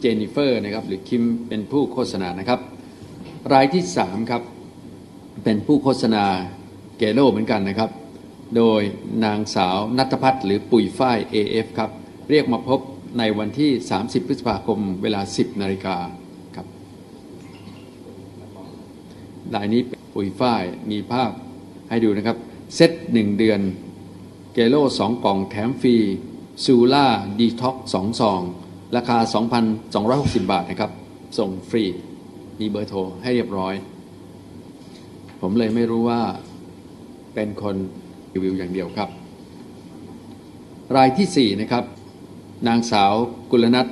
[0.00, 2.60] เจนิเฟอร์นะครับหรือคิมเป็นผู้โฆษณานะครับ
[3.52, 4.42] รายที่ 3 ครับ
[5.44, 6.24] เป็นผู้โฆษณา
[6.98, 7.90] เกโลเหมือนกันนะครับ
[8.56, 8.82] โดย
[9.24, 11.90] นางสาวนัทพัฒน์หรือปุ๋ยฝ้าย AF ครับ
[12.30, 12.80] เรียกมาพบ
[13.18, 15.96] ในวันที่ 30 พฤษภาคมเวลา 10 นาฬิกา
[16.56, 16.66] ครับ
[19.54, 19.80] รายนี้
[20.14, 21.30] ปุ๋ยฝ้ายมีภาพ
[21.88, 22.36] ให้ดูนะครับ
[22.74, 23.60] เซต1เดือน
[24.54, 25.96] เกโล2กล่องแถมฟรี
[26.64, 27.06] ซูล่า
[27.38, 28.40] ดีท็อก2ซอง
[28.96, 29.18] ราคา
[29.84, 30.92] 2,260 บาทนะครับ
[31.38, 31.84] ส่งฟรี
[32.60, 33.74] มีเบอร์โทรให้เรียบร้อย
[35.40, 36.20] ผมเลยไม่รู้ว่า
[37.34, 37.76] เป็นคน
[38.34, 39.08] รีวิวอย่างเดียวครับ
[40.96, 41.84] รายที่ 4 นะครับ
[42.68, 43.12] นางสาว
[43.50, 43.86] กุลนัท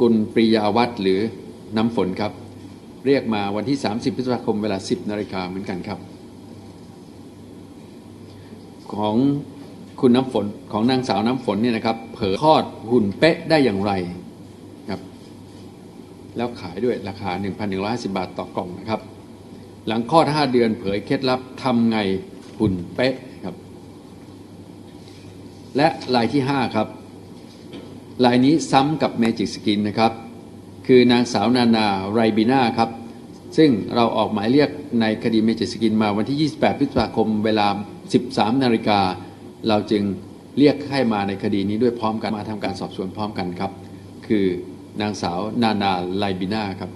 [0.00, 1.20] กุลปริยาวัฒน์หรือ
[1.76, 2.32] น้ำฝนครับ
[3.06, 5.98] เรียกมาวันที่ 30 พฤษภาคมเวลา 10นาฬิกาเหมือนกันครับ
[8.94, 9.16] ของ
[10.00, 13.92] คุณน้ำฝนของนางสาวน้ำฝนเนี่ยนะครับ เผยทอดหุ่นเป๊ะได้อย่างไร
[14.90, 15.00] ครับ
[16.36, 17.30] แล้วขายด้วยราคา
[17.70, 19.00] 1,150 บาทต่อกล่องนะครับ
[19.86, 21.98] หลังคลอด 5 เดือนเผยเคล็ดลับทำไง
[22.58, 23.54] หุ่นเป๊ะครับ
[25.76, 26.88] และรายที่ 5 ครับ
[28.24, 30.12] รายนี้ซ้ำกับเมจิกสกินนะครับ
[30.86, 32.90] คือนางสาวนานาไรบีนาครับ
[33.56, 37.66] ซึ่งเราออกหมายเรียกในคดีเมจิกสกินมาวันที่ 28 พฤษภาคมเวลา
[38.12, 39.00] 13 นาฬิกา
[39.68, 40.02] เราจึง
[40.58, 43.72] เรียกให้มาในคดีนี้ด้วยพร้อมกันมาทำการสอบสวนพร้อมกันครับ
[44.26, 44.44] คือ
[45.00, 46.90] นางสาวนานาไรบีนาครับ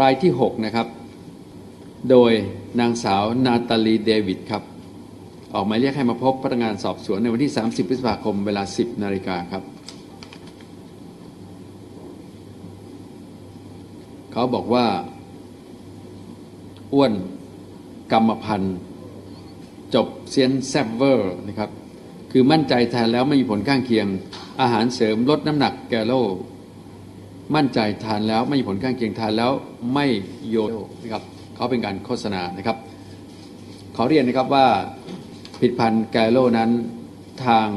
[0.00, 0.86] รายที่ 6 นะครับ
[2.10, 2.32] โดย
[2.80, 4.62] นางสาวนาตาลีเดวิดครับ
[5.54, 9.62] ออกหมายเรียกให้มาพบพนักงานสอบสวนในวันที่ 30 พฤษภาคมเวลา 10 นาฬิกาครับ
[14.32, 14.86] เขาบอกว่า
[16.94, 17.12] อ้วน
[18.12, 18.76] กรรมพันธ์
[19.94, 21.70] จบเซียนแซบเวอร์นะครับ
[22.32, 24.06] คือมั่นใจทานแล้วไม่มีผลข้างเคียง
[24.60, 26.12] อาหารเสริมลดน้ำหนักแกโล
[27.54, 29.52] มั่นใจทานแล้วไม่มีผลข้างเคียงทานแล้ว
[29.94, 30.06] ไม่
[30.50, 30.70] โยน
[31.02, 31.22] นะครับ
[31.54, 32.76] เขาเป็นการโฆษณานะครับ
[33.96, 34.66] ขอเรียนนะครับว่า
[35.58, 36.70] ผลิตภัณฑ์แกโลนั้น
[37.46, 37.68] ทาง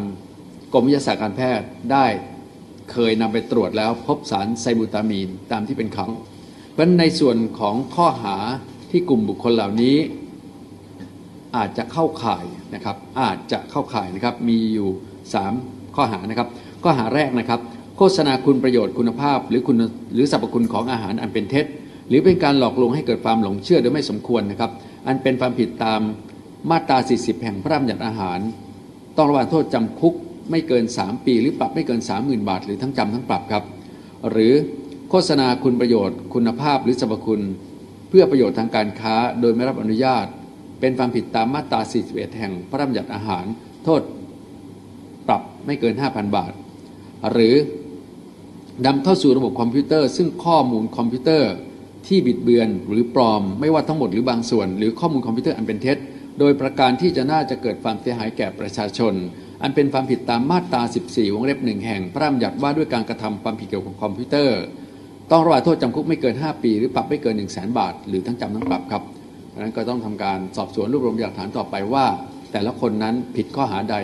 [0.73, 2.05] กรมวิทยาศาสตร์การแพทย์ได้
[2.91, 6.11] เคยนำไปตรวจแล้วพบสารไซบูตามีนตามที่เป็นขัง
[6.71, 8.37] เพราะฉะนั้นในส่วนของข้อหา
[8.91, 9.95] ที่กลุ่มบุคคลเหล่านี้
[11.55, 14.89] อาจจะเข้าข่ายนะครับอาจจะเข้าข่ายนะครับมีอยู่
[15.41, 16.47] 3 ข้อหานะครับ
[16.83, 17.59] ข้อหาแรกนะครับ
[17.97, 19.77] โฆษณาคุณประโยชน์คุณภาพ หรือคุณ
[20.13, 21.65] หรือสรรพคุณของอาหารอันเป็นเท็จ
[22.09, 24.71] หรือเป็นการหลอกลวงให้เกิดความหลงเชื่อโดยไม่สมควรนะครับ
[25.07, 26.01] อันเป็นความผิดตาม
[26.71, 28.39] มาตรา 40 แห่งพระราชบัญญัติอาหาร
[29.17, 30.13] ต้องระวังโทษจำคุก
[30.51, 33.63] ไม่เกิน 3 ปี หรือปรับไม่เกิน 30,000 บาท หรือทั้งจำทั้งปรับครับ
[34.31, 34.53] หรือ
[35.09, 37.41] โฆฆษณาคุณประโยชน์ คุณภาพหรือสรรพคุณ
[38.09, 40.25] เพื่อประโยชน์ทางการค้าโดยไม่รับอนุญาต
[40.85, 43.45] เป็นความผิดตามมาตรา 41 แห่งพระราชบัญญัติอาหาร
[43.85, 44.01] โทษ
[45.27, 46.51] ปรับไม่เกิน 5,000 บาท
[47.31, 47.55] หรือ
[48.85, 51.51] นำเข้าสู่ระบบคอมพิวเตอร์ ซึ่งข้อมูลคอมพิวเตอร์
[52.07, 55.97] ที่บิดเบือนหรือปลอม ไม่ว่าทั้งหมดหรือบางส่วน หรือข้อมูลคอมพิวเตอร์อันเป็นเท็จ
[56.39, 59.13] โดยประการที่จะน่าจะเกิดความเสียหายแก่ประชาชน
[59.61, 64.59] อันเป็นความผิดตามมาตรา 14 วงเล็บหนึ่งแห่งพระราชบัญญัติว่าด้วยการกระทำความผิดเกี่ยวกับคอมพิวเตอร์
[65.31, 69.03] ต้องระวางโทษจำคุกไม่เกิน 5 ปี หรือปรับไม่เกิน 100,000 บาท หรือทั้งจำทั้งปรับครับ
[69.61, 72.05] นั้นก็ต้องทำการสอบสวนรวบรวมหลักฐานต่อไปว่า
[72.51, 73.97] แต่ละคนนั้นผิดข้อหาใด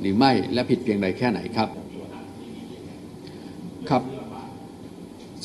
[0.00, 1.68] หรือไม่และผิดเพียงใดแค่ไหนครับ
[3.90, 4.02] ครับ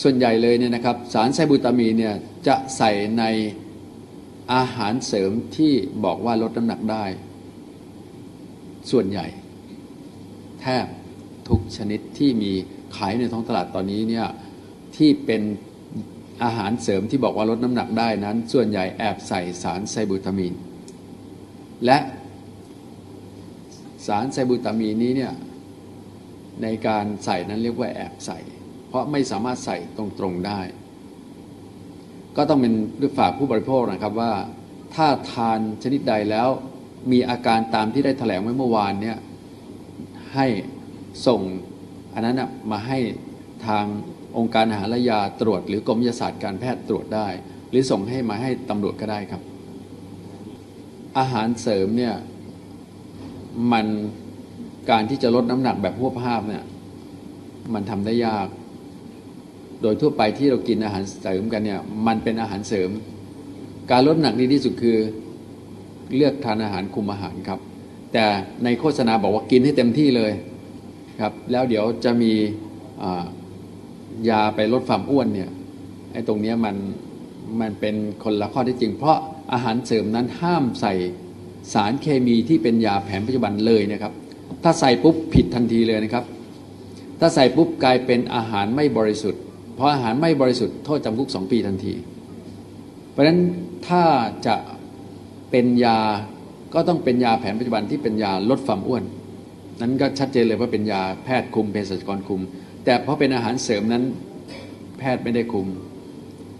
[0.01, 2.15] ส่วนใหญ่เลยเนี่ยนะครับสารไซบูตามีนเนี่ย
[2.47, 3.23] จะใส่ใน
[4.53, 7.05] อาหารเสริมที่บอกว่าลดน้ำหนักได้
[8.91, 9.27] ส่วนใหญ่
[10.61, 10.85] แทบ
[11.49, 12.51] ทุกชนิดที่มี
[12.95, 14.27] ขายในท้องตลาดตอนนี้เนี่ย
[14.95, 15.41] ที่เป็น
[16.43, 20.53] อาหารเสริมที่บอกว่าลดน้ำหนักได้นั้น ส่วนใหญ่แอบใส่สารไซบูตามีน
[21.85, 21.97] และ
[24.07, 25.33] สารไซบูตามีนนี้เนี่ย
[26.63, 28.39] ในการใส่นั้นเรียกว่าแอบใส่
[28.87, 30.59] เพราะไม่สามารถใส่ตรงๆได้
[32.37, 34.33] ก็ต้องเป็นด้วยฝากผู้บริโภคนะครับว่า
[34.95, 36.47] ถ้าทานชนิดใดแล้ว
[37.11, 39.17] มีอาการตามที่ได้แถลงไว้เมื่อวานเนี่ย
[40.35, 40.47] ให้
[41.27, 41.41] ส่ง
[42.13, 42.97] อันนั้นนะมาให้
[43.67, 43.85] ทาง
[44.37, 47.27] องค์การอาหารและยาตรวจ หรือกรมวิทยาศาสตร์การแพทย์ตรวจได้
[47.69, 49.41] หรือส่งให้มาให้ตำรวจก็ได้ครับ
[51.17, 52.15] อาหารเสริมเนี่ย
[53.71, 53.87] มัน
[54.89, 56.63] การที่จะลดน้ำหนักแบบพวภาพเนี่ย
[57.73, 58.47] มันทำได้ยาก
[59.81, 62.89] โดยทั่วไปที่เรากินอาหารเสริมกันเนี่ยมันเป็นอาหารเสริม
[63.91, 64.97] การลดหนักดีที่สุดคือ
[66.15, 67.59] เลือกทานอาหารคุมอาหารครับ
[68.13, 68.25] แต่
[68.63, 70.31] ในโฆษณาบอกว่ากินให้เต็มที่เลย
[71.21, 72.33] ครับ แล้วเดี๋ยวจะมี
[74.29, 75.49] ยาไปลดความอ้วนเนี่ย
[76.13, 76.75] ไอ้ตรงนี้มัน
[77.61, 79.17] มันเป็นคนละข้อที่จริง เพราะ
[79.53, 80.93] อาหารเสริมนั้นห้ามใส่
[81.73, 84.13] สารเคมีที่เป็นยาแผนปัจจุบันเลยนะครับ
[84.63, 86.25] ถ้าใส่ปุ๊บผิดทันทีเลยนะครับ
[87.19, 89.41] ถ้าใส่ปุ๊บกลายเป็นอาหารไม่บริสุทธิ์
[89.75, 91.93] เพราะอาหารไม่บริสุทธิ์โทษจำคุกสองปีทันที
[93.11, 93.39] เพราะฉะนั้น
[93.87, 94.03] ถ้า
[94.47, 94.55] จะ
[95.51, 95.99] เป็นยา
[96.73, 99.03] ก็ต้องเป็นยาแผนปัจจุบันที่เป็นยาลดความอ้วน
[99.81, 102.41] นั้นก็ชัดเจนเลยว่าเป็นยาแพทย์คุมเภสัชกรคุม
[102.85, 104.03] แต่เพราะเป็นอาหารเสริมนั้น
[104.97, 105.67] แพทย์ไม่ได้คุม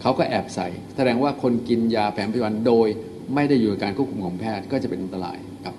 [0.02, 2.88] เขาก็แอบใส่ แสดงว่าคนกินยาแผนปัจจุบันโดย
[3.36, 5.76] ไม่ได้อยู่ในการควบคุมของแพทย์ก็จะเป็นอันตรายครับ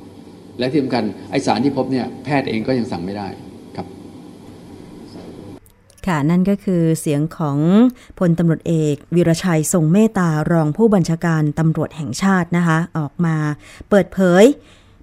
[0.59, 3.29] และที่สำคัญไอสารที่พบเนี่ยแพทย์เองก็ยังสั่งไม่ได้
[3.77, 3.87] ครับ
[6.07, 7.59] ค่ะนั่นก็คือเสียงของ
[8.19, 13.37] พลตำรวจเอกวีรชัยทรงเมตตารองผู้บัญชาการตำรวจแห่งชาตินะคะ ออกมา
[13.89, 14.45] เปิดเผย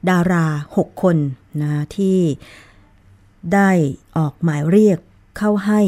[0.09, 0.45] ดารา
[0.77, 1.17] 6 คน
[1.61, 2.17] นะที่
[3.53, 3.69] ได้
[4.17, 4.99] ออกหมายเรียก
[5.37, 5.81] เข้าให้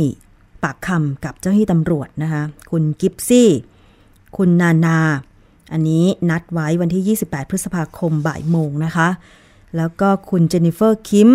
[0.64, 3.50] ปากคำกับเจ้าหน้าที่ตำรวจนะคะ คุณกิฟซี่
[4.38, 5.00] คุณนานา
[5.74, 9.08] อันนี้นัดไว้วันที่ 28 พฤษภาคมบ่ายโมงนะคะ
[9.78, 11.30] แล้วก็คุณเจนนิเฟอร์คิม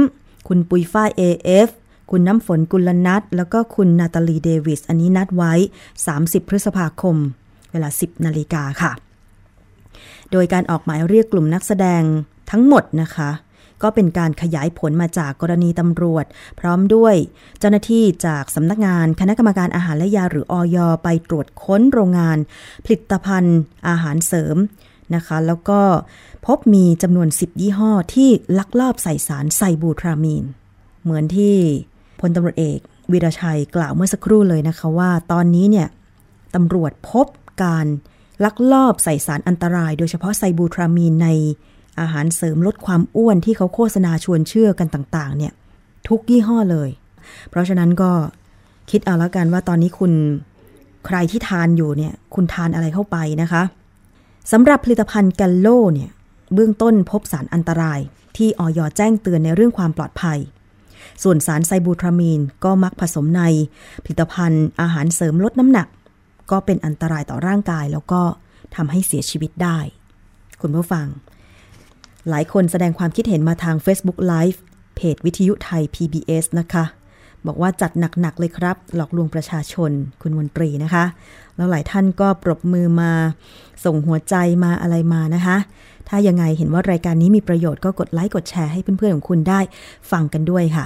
[0.48, 1.68] คุณปุยฝ้ายเอฟ
[2.10, 5.52] คุณน้ำฝนกุลนัทแล้วก็คุณนาตาลีเดวิส อันนี้นัดไว้
[6.06, 7.16] 30 พฤษภาคม
[7.72, 8.92] เวลา 10 นาฬิกาค่ะ
[10.32, 12.02] โดยการออกหมายเรียกกลุ่มนักแสดง
[12.50, 13.30] ทั้งหมดนะคะ
[13.82, 16.24] ก็เป็นการขยายผลมาจากกรณีตำรวจ
[16.60, 17.14] พร้อมด้วย
[17.58, 22.38] เจ้าหน้าที่จากสำนักงานคณะกรรมการอาหารและยาหรืออยไปตรวจค้นโรงงาน
[22.84, 23.58] ผลิตภัณฑ์
[23.88, 24.56] อาหารเสริม
[25.14, 25.80] นะคะ แล้วก็
[26.46, 30.44] พบมีจำนวน 10 ยี่ห้อที่ลักลอบใส่สารไซบูทรามีน
[31.02, 31.54] เหมือนที่
[32.20, 32.78] พลตำรวจเอก
[33.12, 35.88] วีรชัยกล่าวเมื่อสักครู่เลยนะคะว่า ตอนนี้เนี่ย
[36.54, 37.26] ตำรวจพบ
[37.62, 37.86] การ
[38.44, 41.28] ลักลอบใส่สารอันตราย โดยเฉพาะไซบูทรามีนใน
[42.00, 45.52] อาหารเสริมลดความอ้วนที่เขาโฆษณาชวนเชื่อกันต่าง ๆ เนี่ย
[46.08, 46.90] ทุกยี่ห้อเลย
[47.50, 48.10] เพราะฉะนั้นก็
[48.90, 50.12] คิดเอาแล้วกันว่าตอนนี้คุณ
[51.06, 53.62] ใครที่ทานอยู่เนี่ย คุณทานอะไรเข้าไปนะคะ
[54.52, 56.10] สำหรับผลิตภัณฑ์แกลโลเนี่ย
[56.54, 58.00] เบื้องต้นพบสารอันตราย
[58.36, 60.38] ที่ออยแจ้งเตือนในเรื่องความปลอดภัย
[61.22, 63.42] ส่วนสารไซบูทรามีนก็มักผสมใน
[64.04, 65.88] ผลิตภัณฑ์อาหารเสริมลดน้ำหนัก
[66.50, 68.22] ก็เป็นอันตรายต่อร่างกายแล้วก็
[68.76, 69.78] ทำให้เสียชีวิตได้
[70.60, 71.06] คุณผู้ฟัง
[72.30, 74.58] หลายคนแสดงความคิดเห็นมาทาง Facebook Live
[74.96, 76.84] เพจวิทยุไทย PBS นะคะ
[77.46, 79.90] บอกว่าจัดหนัก ๆ เลยครับ หลอกลวงประชาชน
[80.22, 81.04] คุณมนตรีนะคะ
[81.56, 83.12] แล้วหลายท่านก็ปรบมือมา
[83.84, 84.34] ส่งหัวใจ
[84.64, 85.56] มาอะไรมานะคะ
[86.08, 89.60] ถ้ายังไงเห็นว่ารายการนี้มีประโยชน์ก็กดไลค์กดแชร์ให้เพื่อน ๆ ของคุณได้
[90.10, 90.84] ฟังกันด้วยค่ะ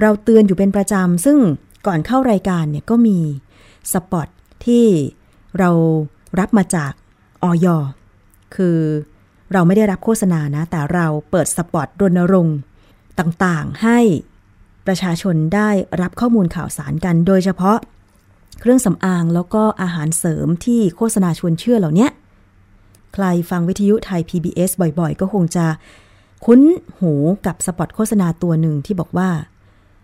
[0.00, 1.38] เราเตือนอยู่เป็นประจำซึ่ง
[1.86, 3.18] ก่อนเข้ารายการเนี่ยก็มี
[3.92, 4.28] สปอต
[4.66, 4.86] ที่
[5.58, 5.70] เรา
[6.38, 6.92] รับมาจาก
[7.42, 7.66] ออย
[8.54, 8.78] คือ
[9.52, 12.56] เราไม่ได้รับโฆษณานะ แต่เราเปิดสปอตรณรงค์
[13.18, 13.98] ต่างๆ ให้
[14.86, 17.78] ประชาชนได้รับข้อมูลข่าวสารกัน โดยเฉพาะ
[18.60, 22.08] เครื่องสำอางแล้วก็อาหารเสริมที่โฆษณาชวนเชื่อเหล่านี้
[23.14, 25.66] ใครฟังวิทยุไทย PBS บ่อยๆ ก็คงจะ
[26.44, 26.60] คุ้น
[26.98, 27.12] หู
[27.46, 29.30] กับสปอตโฆษณาตัวหนึ่งที่บอกว่า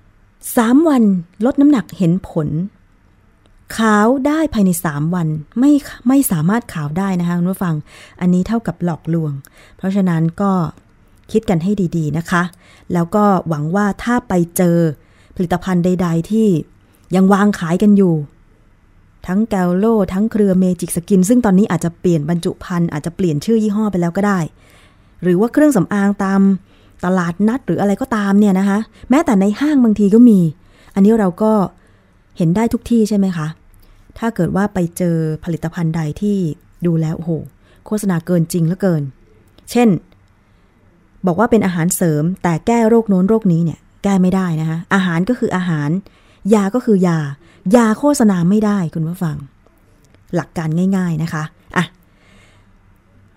[0.06, 1.02] 3 วัน
[1.44, 2.48] ลดน้ำหนักเห็นผล
[3.76, 5.72] ขาวได้ภายใน 3 วันไม่
[6.08, 7.74] ไม่สามารถขาวได้นะคะคุณผู้ฟัง
[8.20, 9.32] อันนี้เท่ากับหลอกลวง
[9.76, 10.52] เพราะฉะนั้นก็
[11.32, 12.42] คิดกันให้ดีๆนะคะ
[12.92, 14.76] แล้วก็หวังว่าถ้าไปเจอ
[15.36, 16.48] ผลิตภัณฑ์ใด ๆ ที่
[17.16, 18.14] ยังวางขายกันอยู่
[19.26, 24.38] ทั้งแกลโล ทั้งเครือ Magic Skin ซึ่งตอนนี้อาจจะเปลี่ยนบรรจุภัณฑ์อาจจะเปลี่ยนชื่อยี่ห้อไปแล้วก็ได้
[25.22, 26.40] หรือว่าเครื่องสำอางตาม
[27.04, 28.78] ตลาดนัดหรืออะไรก็ตามเนี่ยนะคะ
[29.10, 30.40] แม้แต่ในห้างบางทีก็มี
[30.94, 31.52] อันนี้เราก็
[32.36, 33.46] เห็นได้ทุกที่ใช่ไหมคะ
[34.18, 36.36] ถ้าเกิดว่าไปเจอผลิตภัณฑ์ใดที่
[36.86, 37.30] ดูแล้วโอ้โห
[37.86, 39.02] โฆษณาเกินจริงเหลือเกิน
[39.70, 39.88] เช่น
[41.26, 45.90] บอกว่าเป็นอาหารเสริมแต่แก้โรคโน้นโรคนี้เนี่ยแก้ไม่ได้นะคะอาหารก็คืออาหาร
[46.54, 47.18] ยาก็คือยา
[47.76, 49.36] ยาโฆษณาไม่ได้คุณผู้ฟัง
[50.34, 51.42] หลักการง่าย ๆนะคะ
[51.76, 51.84] อะ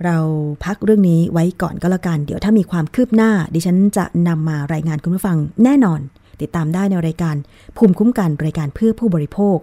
[0.05, 0.17] เรา
[0.65, 5.99] พักเรื่องนี้ไว้ก่อนก็แล้วกัน เดี๋ยวถ้ามีความคืบหน้า ดิฉันจะนำมารายงานคุณผู้ฟังแน่นอน
[6.41, 7.35] ติดตามได้ในรายการ
[7.77, 9.57] ภูมิคุ้มกันรายการเพื่อผู้บริโภค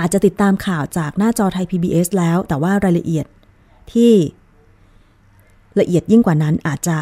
[0.00, 3.26] อาจจะติดตามข่าวจากหน้าจอไทย PBS แล้ว แต่ว่ารายละเอียด
[3.92, 4.12] ที่
[5.80, 6.96] ละเอียดยิ่งกว่านั้นอาจจะ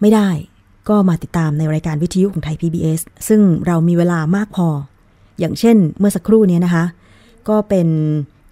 [0.00, 0.28] ไม่ได้
[0.88, 4.68] ก็มาติดตามในรายการวิทยุของไทย PBS ซึ่งเรามีเวลามากพอ
[5.38, 6.84] อย่างเช่นเมื่อสักครู่นี้นะคะ
[7.48, 7.88] ก็เป็น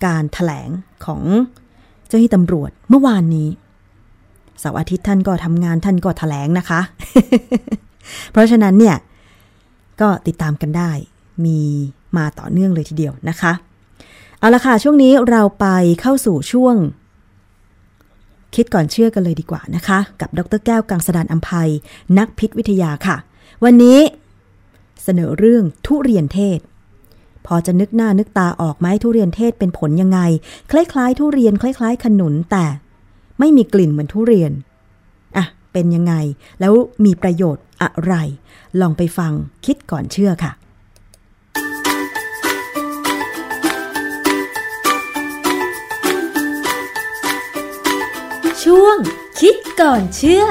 [0.06, 0.68] การถแถลง
[1.06, 1.22] ของ
[2.06, 3.48] เจ้าหน้าที่ตำรวจเมื่อวานนี้
[4.60, 6.80] เสาร์อาทิตย์ท่านก็ทำงานท่านก็ถแถลงนะคะ
[8.32, 8.96] เพราะฉะนั้นเนี่ย
[10.00, 10.90] ก็ติดตามกันได้
[11.44, 11.60] มี
[12.16, 13.52] มาต่อเนื่องเลยทีเดียวนะคะ
[14.38, 15.66] เอาละค่ะ ช่วงนี้เราไป
[16.00, 16.76] เข้าสู่ช่วง
[18.54, 21.70] คิดก่อนเชื่อกันเลยดีกว่านะคะ กับดรแก้วกังสดานอัมภัย
[22.18, 23.16] นักพิษวิทยาค่ะ
[23.64, 23.98] วันนี้
[25.02, 26.58] เสนอเรื่องทุเรียนเทศ
[27.46, 30.20] พอจะนึกหน้านึกตาออกไหมทุเรียนเทศเป็นผลยังไง
[30.70, 32.64] คล้ายๆ ทุเรียนคล้าย ๆ ขนุนแต่
[33.38, 34.52] ไม่มีกลิ่นเหมือนทุเรียน
[35.36, 36.14] อะเป็นยังไง
[36.60, 36.72] แล้ว
[37.04, 38.14] มีประโยชน์ อะไร
[38.80, 39.32] ลองไปฟัง
[39.66, 40.52] คิดก่อนเชื่อค่ะ
[48.64, 48.96] ช่วง
[49.40, 50.44] คิดก่อนเชื่อ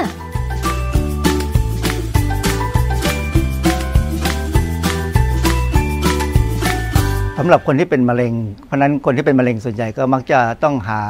[7.40, 8.34] สำหรับคนที่เป็นมะเร็ง
[8.66, 11.00] เพราะนั้นคนที่เป็นมะเร็งส่วนใหญ่ก็มักจะต้องหา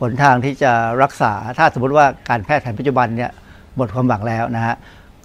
[0.00, 3.30] หนทางที่จะรักษา ถ้าสมมติว่าการแพทย์แผนปัจจุบันเนี่ย
[3.76, 4.74] หมดความหวังแล้วนะฮะ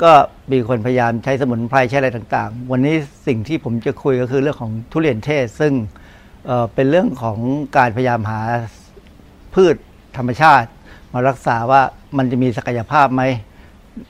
[0.04, 0.12] ก็
[0.52, 2.96] มีคนพยายามใช้สมุนไพรใช้อะไรต่างๆ วันนี้
[3.28, 5.74] สิ่งที่ผมจะคุยก็คือเรื่องของทุเรียนเทศ ซึ่ง
[6.46, 7.38] เเป็นเรื่องของ
[7.78, 8.42] การพยายามหา
[9.54, 9.76] พืช
[10.18, 10.70] ธรรมชาติ
[11.14, 11.82] มารักษาว่า
[12.18, 13.24] มันจะมีศักยภาพไหม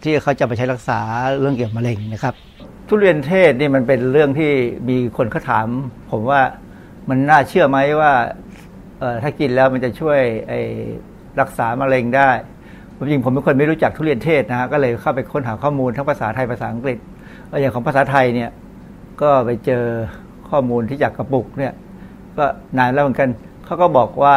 [0.03, 0.99] ที่เขาจะไปใช้รักษา
[1.39, 2.33] เรื่องเกี่ยวกับมะเร็งนะครับ
[2.87, 4.51] ทุเรียนเทศนี่มันเป็นเรื่องที่
[4.89, 5.67] มีคนเขาถาม
[6.11, 6.41] ผมว่า
[7.09, 8.13] มันน่าเชื่อไหมว่า
[9.23, 10.21] ถ้ากินแล้วมันจะช่วย
[11.41, 12.29] รักษามะเร็งได้
[13.01, 16.97] ผมจริงผมเป็นคนไม่รู้จักทุเรียนเทศนะฮะก็เลยเข้าไปค้นหาข้อมูลทั้งภาษาไทยภาษาอังกฤษ
[17.59, 18.49] อย่างของภาษาไทยเนี่ย
[19.21, 19.83] ก็ไปเจอ
[20.49, 21.73] ข้อมูลที่จากกระปุกเนี่ย
[22.37, 22.45] ก็
[22.77, 23.29] นานแล้วเหมือนกัน
[23.65, 24.35] เขาก็บอกว่า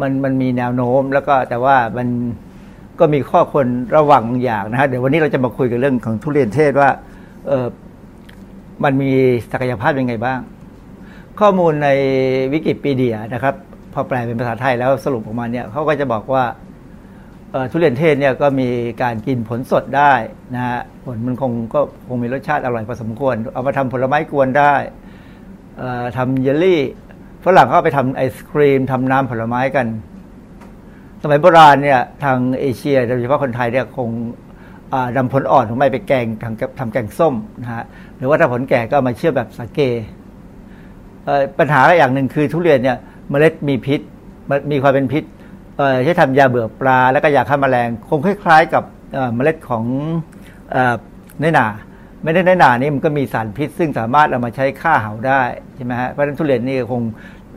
[0.00, 2.08] มันมันมีแนวโน้มแล้วก็แต่ว่ามัน
[2.98, 6.90] ก็มีข้อควรระวังอย่างนะฮะเดี๋ยววันนี้เราจะมาคุยกันเรื่องของทุเรียนเทศว่า
[7.48, 7.66] เออ
[8.84, 9.10] มันมี
[9.52, 10.40] ศักยภาพยังไงบ้าง
[11.40, 11.88] ข้อมูลใน
[12.52, 13.54] วิกิพีเดียนะครับ
[13.92, 16.44] พอแปลเป็นภาษาไทยแล้วสรุปออกมาเนี่ยเขาก็จะบอกว่า
[17.70, 18.68] ทุเรียนเทศเนี่ยก็มี
[19.02, 20.12] การกินผลสดได้
[20.54, 24.74] นะฮะผลมันคงก็คงมีรสชาติอร่อยพอสมควร เอามาทำผลไม้กวนได้
[26.16, 26.82] ทำเยลลี่
[27.44, 29.86] ฝรั่งเขาเอาไปทำไอศครีมทำน้ำผลไม้กัน
[31.22, 34.08] สมัยโบราณเนี่ยทางเอเชียโดยเฉพาะคนไทยเนี่ยคง
[34.92, 37.84] อ่านำผลอ่อนของมันไปแกงทำทำแกงส้มนะฮะ
[38.16, 39.80] หรือว่าถ้าผลแก่ก็มาเชื่อแบบสาเก
[41.58, 42.98] ปัญหาอย่างหนึ่งคือทุเรียนเนี่ย
[43.30, 44.00] เมล็ดมีพิษ
[44.70, 45.24] มีความเป็นพิษ
[46.04, 48.84] ใช้ทำยาเบื่อปลา แล้วก็ยาฆ่าแมลง คงคล้าย ๆ กับ
[49.34, 49.84] เมล็ดของ
[50.72, 50.94] เอ่อ
[51.42, 51.66] น้อยหนา
[52.22, 55.42] ไม่ได้น้อยหนานี่มันก็มีสารพิษ ซึ่งสามารถเอามาใช้ฆ่าเหาได้
[55.74, 57.02] ใช่ไหมฮะเพราะฉะนั้นทุเรียนนี่คง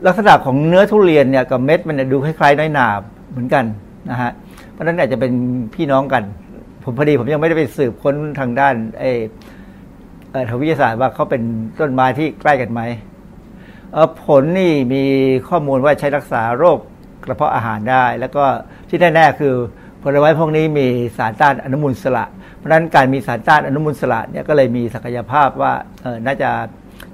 [0.06, 2.88] ลักษณะของเนื้อทุเรียนเนี่ยกับเม็ดมันเนี่ยดูคล้ายๆน้อยหนา
[3.30, 3.64] เหมือนกัน
[4.10, 4.30] นะฮะ
[4.72, 5.32] เพราะฉะนั้นอาจจะเป็น
[5.74, 6.22] พี่น้องกัน
[6.84, 9.10] ผมพอดีผมยังไม่ได้ไปสืบค้นทางด้านไอ้
[10.30, 11.42] เออทางวิทยาศาสตร์ว่าเขาเป็น
[11.80, 12.80] ต้นไม้ที่ใกล้กันไหม
[14.24, 15.02] ผลนี่มี
[15.48, 16.78] ข้อมูลว่าใช้รักษาโรค
[17.30, 18.44] ระเพาะอาหารได้ แล้วก็
[18.88, 19.54] ที่แน่ๆคือ
[20.02, 22.24] ผลไม้พวกนี้มีสารต้านอนุมูลอิสระ
[22.56, 25.72] เพราะฉะนั้นการมีสารต้านอนุมูลอิสระเนี่ยก็เลยมีศักยภาพว่า
[26.02, 26.50] เออน่าจะ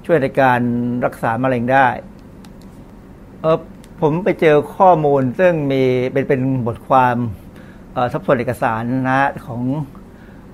[0.05, 0.61] ช่วยในการ
[1.05, 1.87] รักษามะเร็งได้
[3.41, 3.57] เออ
[4.01, 7.15] ผมไปเจอข้อมูลซึ่งมีเป็นเป็นบทความ
[7.93, 9.61] เอ่อทบทวนเอกสารนะของ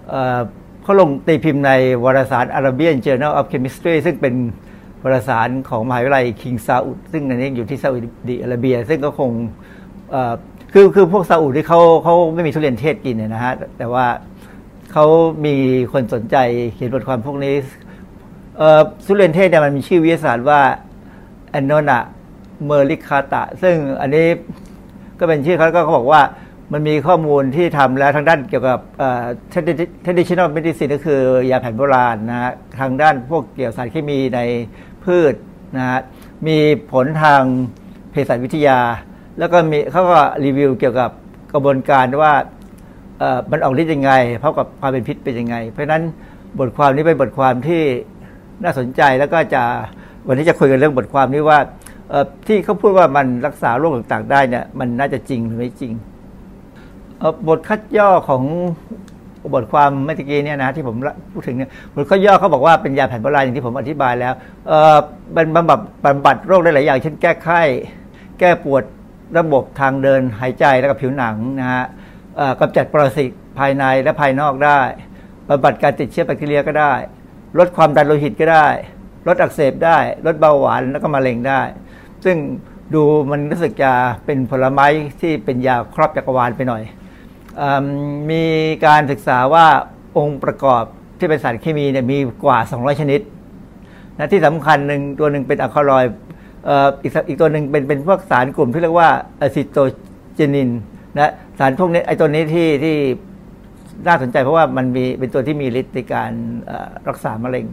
[0.09, 0.39] เอ่อ
[0.83, 1.71] เขาลงตีพิมพ์ใน
[2.03, 4.35] วารสาร Arabian Journal of Chemistry ซึ่งเป็น
[5.03, 7.97] วารสารของมหาวิทยาลัยคิงซาอุดซึ่งอันนี้อยู่ที่ซาอุ
[8.29, 9.31] ดิอาระเบีย ซึ่งก็คง
[10.73, 14.05] คือคือพวกซาอุดที่เขาเขาไม่มีทุเรียนเทศกินเนี่ยนะฮะแต่ว่า
[14.91, 15.05] เขา
[15.45, 15.55] มี
[15.93, 16.37] คนสนใจ
[16.73, 17.55] เขียนบทความพวกนี้
[19.05, 20.61] ทุเรียนเทศเนี่ยมันมีชื่อวิทยาศาสตร์ว่า
[21.51, 24.27] Annona muricata ซึ่งอันนี้
[25.19, 26.21] ก็เป็นชื่อเขาก็เขาบอกว่า
[26.73, 28.79] มันมีข้อมูลที่ทำแล้วทางด้านเกี่ยวกับ
[29.49, 31.19] traditional medicine ก็คือ
[31.51, 34.39] ยาแผนโบราณนะฮะทางด้านพวกเกี่ยวสารเคมีใน
[35.05, 35.33] พืช
[35.77, 36.01] นะฮะ
[36.47, 36.57] มี
[36.91, 37.41] ผลทาง
[38.11, 38.79] เภสัชวิทยา
[39.39, 41.09] แล้วก็มีเขาก็รีวิวเกี่ยวกับ
[41.53, 42.33] กระบวนการว่า
[43.51, 46.03] มันออกฤทธิ์ยังไงเท่ากับความเป็นพิษเป็นยังไง เพราะฉะนั้น
[46.59, 47.83] บทความนี้เป็นบทความที่
[48.63, 49.63] น่าสนใจแล้วก็จะ
[50.27, 51.59] วันนี้จะคุยกันเรื่องบทความนี้ว่า
[52.47, 55.93] ที่เขาพูดว่ามันรักษาโรคต่างๆ ได้เนี่ยมันน่าจะจริงหรือไม่จริง
[57.47, 58.43] บทคัดย่อของ
[59.53, 60.95] บทความเมื่อกี้เนี่ยนะที่ผม
[61.33, 64.33] พูดถึงเนี่ยบทคัดย่อเขาบอกว่าเป็นยาแผนโบราณอย่างที่ผมอธิบายแล้ว
[65.33, 67.61] เป็นบำบัดบำบัดโรคได้หลายอย่าง เช่นแก้ไข้
[68.39, 68.83] แก้ปวด
[69.37, 71.85] ระบบทางเดินหายใจแล้วก็ผิวหนังนะฮะ
[72.59, 74.79] กำจัดปรสิตภายในและภายนอกได้
[75.49, 76.93] บำบัดการติดเชื้อแบคทีเรียก็ได้
[77.59, 78.67] ลดความดันโลหิตก็ได้
[79.27, 81.61] ลดอักเสบได้ ลดเบาหวานแล้วก็มะเร็งได้
[82.25, 82.37] ซึ่ง
[82.93, 83.91] ดูมันรู้สึกจะ
[84.25, 84.87] เป็นผลไม้
[85.21, 86.83] ที่เป็นยาครอบจักรวาลไปหน่อย
[88.31, 88.43] มี
[88.85, 89.65] การศึกษาว่า
[90.17, 90.83] องค์ประกอบ
[91.19, 93.21] ที่เป็นสารเคมีเนี่ยมีกว่า 200 ชนิด
[94.17, 96.03] นะที่สำคัญหนึ่งตัวหนึ่งเป็นอะคาลอย
[97.03, 99.09] อีกอีกตัวหนึ่งเป็นเป็นพวกสารกลุ่มที่เรียกว่า
[99.41, 99.77] อะซิโต
[100.35, 100.69] เจนิน
[101.17, 102.95] นะสารพวกนี้ไอตัวนี้ที่ที่
[104.07, 106.31] น่าสนใจเพราะว่ามันมีเป็นตัวที่มีฤทธิ์ในการ
[107.07, 107.65] รักษามะเร็ง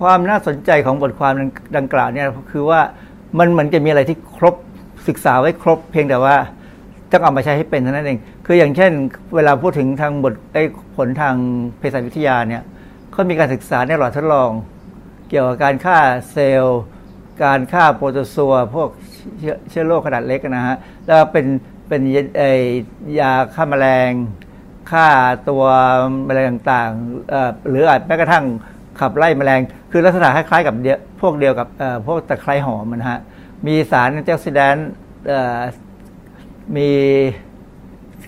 [0.00, 1.34] ความน่าสนใจของบทความ
[1.76, 2.80] ดังกล่าวเนี่ยคือว่า
[3.38, 4.54] มันเหมือนจะมีอะไรที่ครบ
[5.08, 6.36] ศึกษาไว้ครบ เพียงแต่ว่า
[7.10, 8.92] ต้องเอามาใช้ให้เป็นเท่านั้นเอง คืออย่างเช่น
[9.34, 10.34] เวลาพูดถึงทางบท
[10.96, 11.34] ผลทาง
[11.78, 12.62] เภสัชวิทยาเนี่ย
[13.12, 14.50] เขามีการศึกษาในหลอดทดลอง
[15.28, 15.98] เกี่ยวกับการฆ่า
[16.32, 16.80] เซลล์
[17.44, 18.88] การฆ่าโปรโตซัวพวก
[19.70, 20.76] เชื้อโรคขนาดเล็กนะฮะ
[21.06, 21.46] แล้วเป็น
[21.88, 22.02] เป็น
[23.18, 24.10] ยาฆ่าแมลง
[24.90, 25.06] ฆ่า
[25.48, 25.64] ตัว
[26.26, 28.44] แมลงต่างๆหรืออาจแม้กระทั่ง
[29.00, 30.74] ขับไล่แมลง คือลักษณะคล้ายๆกับ
[31.20, 31.68] พวกเดียวกับ
[32.06, 33.20] พวกตะไคร้หอมนะฮะ
[33.66, 34.88] มีสารแอนตี้ออกซิแดนต์
[36.76, 36.90] มี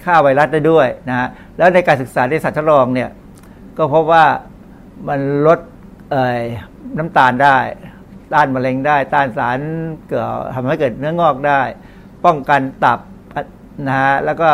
[0.04, 1.28] ฆ่าไวรัสได้ด้วยนะฮะ
[1.58, 3.10] แล้วในการศึกษาในสัตว์ทดลองเนี่ย
[3.78, 4.24] ก็พบว่า
[5.08, 5.60] มันลด
[6.98, 7.58] น้ำตาลได้
[8.32, 9.58] ต้านมะเร็งได้ ต้านสาร
[10.08, 10.22] เกิด
[10.54, 11.62] ทำให้เกิดเนื้องอกได้
[12.24, 12.98] ป้องกันตับ
[13.86, 14.48] นะฮะแล้วก็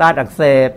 [0.00, 0.70] ต้านอักเสบ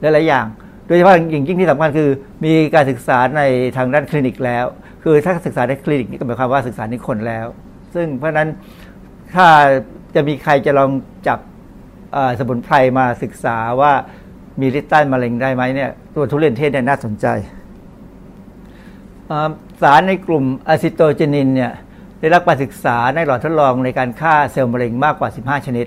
[0.00, 0.46] หลายๆอย่าง
[0.86, 2.10] โดยเฉพาะอย่างยิ่งที่สำคัญคือ
[2.44, 3.42] มีการศึกษาใน
[3.76, 4.64] ทางด้านคลินิกแล้ว
[5.02, 7.46] คือถ้าศึกษาในคลินิกนี่ก็หมายความว่าศึกษาในคนแล้ว
[7.94, 8.48] ซึ่งเพราะฉะนั้น
[9.34, 9.46] ถ้า
[10.14, 10.90] จะมีใครจะลอง
[11.28, 11.38] จับ
[12.38, 13.92] สมุนไพรมาศึกษาว่า
[14.60, 17.26] มีฤทธิ์ต้านมะเร็งได้ไหมเนี่ยตัวทุเรียนเทศเนี่ยน่าสนใจ
[19.82, 21.72] สารในกลุ่มอะซิโตเจนินเนี่ย
[22.20, 25.86] ได้รับการศึกษาในหลอดทดลองในการฆ่าเซลล์มะเร็งมากกว่า 15 ชนิด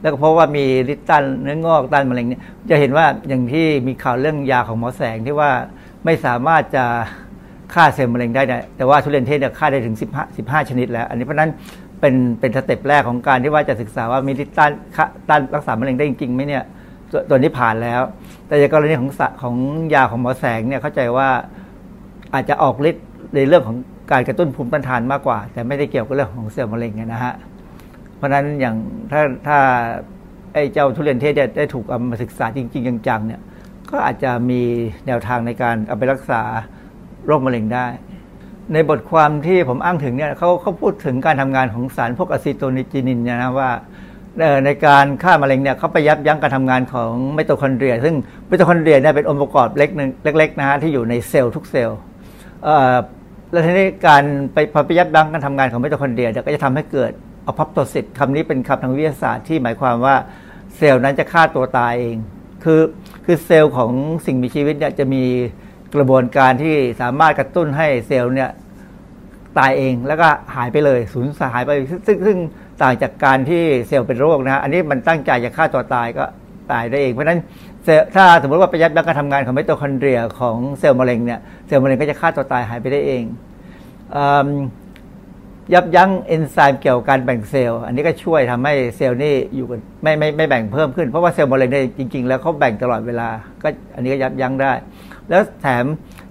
[0.00, 5.50] แล้วก็เพราะว่ามีฤทธิ์ต้านเนื้องอกต้านมะเร็งเนี่ยจะเห็นว่าอย่างที่มีข่าวเรื่องยาของหมอแสงที่ว่า
[6.04, 6.84] ไม่สามารถจะ
[7.74, 8.42] ฆ่าเซลล์มะเร็งได้
[8.76, 11.50] แต่ว่าทุเรียนเทศเนี่ยฆ่าได้ถึง 15 15 ชนิดแล้ว อันนี้เพราะนั้น
[12.00, 14.72] เป็นเป็นสเต็ปแรกของการที่ว่าจะศึกษาว่ามีฤทธิ์ต้าน
[15.28, 16.64] ต้านรักษามะเร็งได้จริงๆไหมเนี่ย
[17.28, 18.02] ตัวนี้ผ่านแล้ว
[18.46, 19.10] แต่ในกรณีของ
[19.42, 19.56] ของ
[19.94, 21.28] ยาของหมอแสงเนี่ยเข้าใจว่า
[22.34, 23.76] อาจจะออกฤทธิ์ในเรื่องของ
[24.12, 27.34] การกระตุ้นภูมิต้านทานมากกว่า แต่ไม่ได้เกี่ยวกับเรื่องของเซลล์มะเร็งนะฮะ
[28.16, 28.76] เพราะฉะนั้นอย่าง
[29.12, 29.58] ถ้าถ้า
[30.52, 33.40] ไอ้เจ้าทุเรียนเทศได้ถูกเอามาศึกษาจริง ๆ จังๆเนี่ย
[33.90, 34.60] ก็อาจจะมี
[35.06, 36.42] แนวทางในการเอาไปรักษา
[37.26, 37.86] โรคมะเร็งได้
[38.72, 43.70] ในบทความที่ผมอ้างถึงเนี่ยเขาเขาพูดถึงการทำงานของสารพวก acetogenin นะว่า
[44.64, 48.14] ในการฆ่ามะเร็งเนี่ยเขาไปยับยั้งการทำงานของไมโตคอนเดรีย ซึ่ง
[48.46, 51.98] ไมโตคอนเดรียเนี่ยเป็นองค์ประกอบเล็กนึงเล็กๆนะฮะที่อยู่ในเซลล์ทุกเซลล์
[53.50, 57.12] แล้วทีนี้การไปพอไปยับยั้งการทำงานของไมโตคอนเดรียก็จะทำให้เกิด
[57.48, 60.16] apoptosis คำนี้เป็นคำทางวิทยาศาสตร์ที่หมายความว่า
[60.76, 62.16] เซลล์นั้นจะฆ่าตัวตายเอง
[62.64, 62.80] คือ
[63.24, 63.92] คือเซลล์ของ
[64.26, 65.24] สิ่งมีชีวิตเนี่ยจะมี
[65.94, 68.50] กระบวนการที่สามารถกระตุ้นให้เซลล์เนี่ย
[69.58, 71.70] ตายเองแล้วก็หายไปเลยสูญสหายไป
[72.06, 72.38] ซึ่งซึ่ง
[72.82, 76.24] ต่างจากการที่เซลล์เป็นโรคนะฮะอันนี้มันตั้งใจจะฆ่าตัวตายก็
[76.72, 77.40] ตายได้เอง เพราะฉะนั้น
[78.14, 83.24] ถ้าสมมติว่าไปยับยั้งการทำงานของไมโตคอนเดรียของเซลล์มะเร็งเนี่ยเซลล์มะเร็งก็จะฆ่าตัวตายหายไปได้เอง
[85.74, 93.28] ยับยั้งเอนไซม์เกี่ยวกับการแบ่งเซลล์อันนี้ก็ช่วยทำให้เซลล์นี่อยู่กันไม่ไม่ไม่แบ่งเพิ่มขึ้นเพราะว่าเซลล์มะเร็งเนี่ยจริง ๆ แล้วเขาแบ่งตลอดเวลา
[93.62, 94.72] ก็อันนี้ก็ยับยั้งได้
[95.30, 95.84] แล้วแถม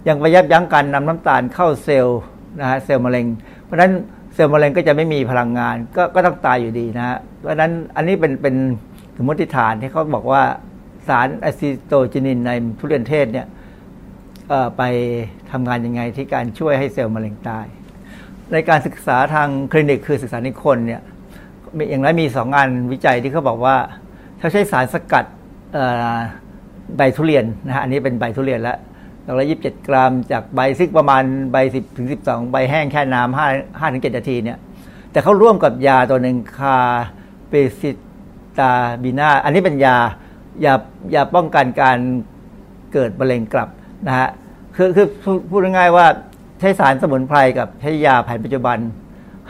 [0.08, 2.20] ยังไปยับยั้งการนำน้ำตาลเข้าเซลล์
[2.60, 3.26] นะฮะเซลล์มะเร็ง
[3.64, 3.92] เพราะฉะนั้น
[4.34, 8.56] เซลล์มะเร็งก็จะไม่มีพลังงานก็ก็ต้องตายอยู่ดีนะฮะเพราะฉะนั้นอันนี้เป็นเป็น
[9.18, 10.44] สมมติฐานที่เขาบอกว่า
[11.08, 13.48] สาร acetogenin ในทุเรียนเทศเนี่ย
[14.78, 14.84] ไป
[15.52, 17.66] ทำงานยังไงที่การช่วยให้เซลล์มะเร็งตาย
[18.52, 21.02] ในการศึกษาทางคลินิกคือศึกษาในคนเนี่ย
[21.90, 23.76] อย่างไรมีสองงานวิจัยที่เขาบอกว่า
[24.40, 25.26] เขาใช้สารสกัด
[26.98, 28.78] ใบทุเรียนนะฮะอันนี้เป็นใบทุเรียนล้ว
[29.26, 33.48] ดอกละยี่สิบเจ็ดกรัม จากใบซึ่งประมาณใบสิบถึงสิบสองใบแห้งแค่น้ำห้า
[33.80, 34.58] ห้าถึงเจ็ดนาทีเนี่ย
[35.12, 36.78] แต่เขาร่วมกับยาตัวหนึ่งคา
[37.50, 37.92] เปซิ
[38.60, 38.72] ตา
[39.04, 39.96] บีนาอันนี้เป็นยา
[40.66, 40.74] ยา
[41.14, 41.98] ยาป้องกันการ
[42.94, 43.70] เกิดมะเร็งกลับ
[44.08, 44.30] นะฮะ
[44.76, 45.08] คือคือ
[45.50, 46.06] พูดง่ายๆว่า
[46.60, 48.78] ใช้สารสมุนไพรกับใช้ยาแผนปัจจุบัน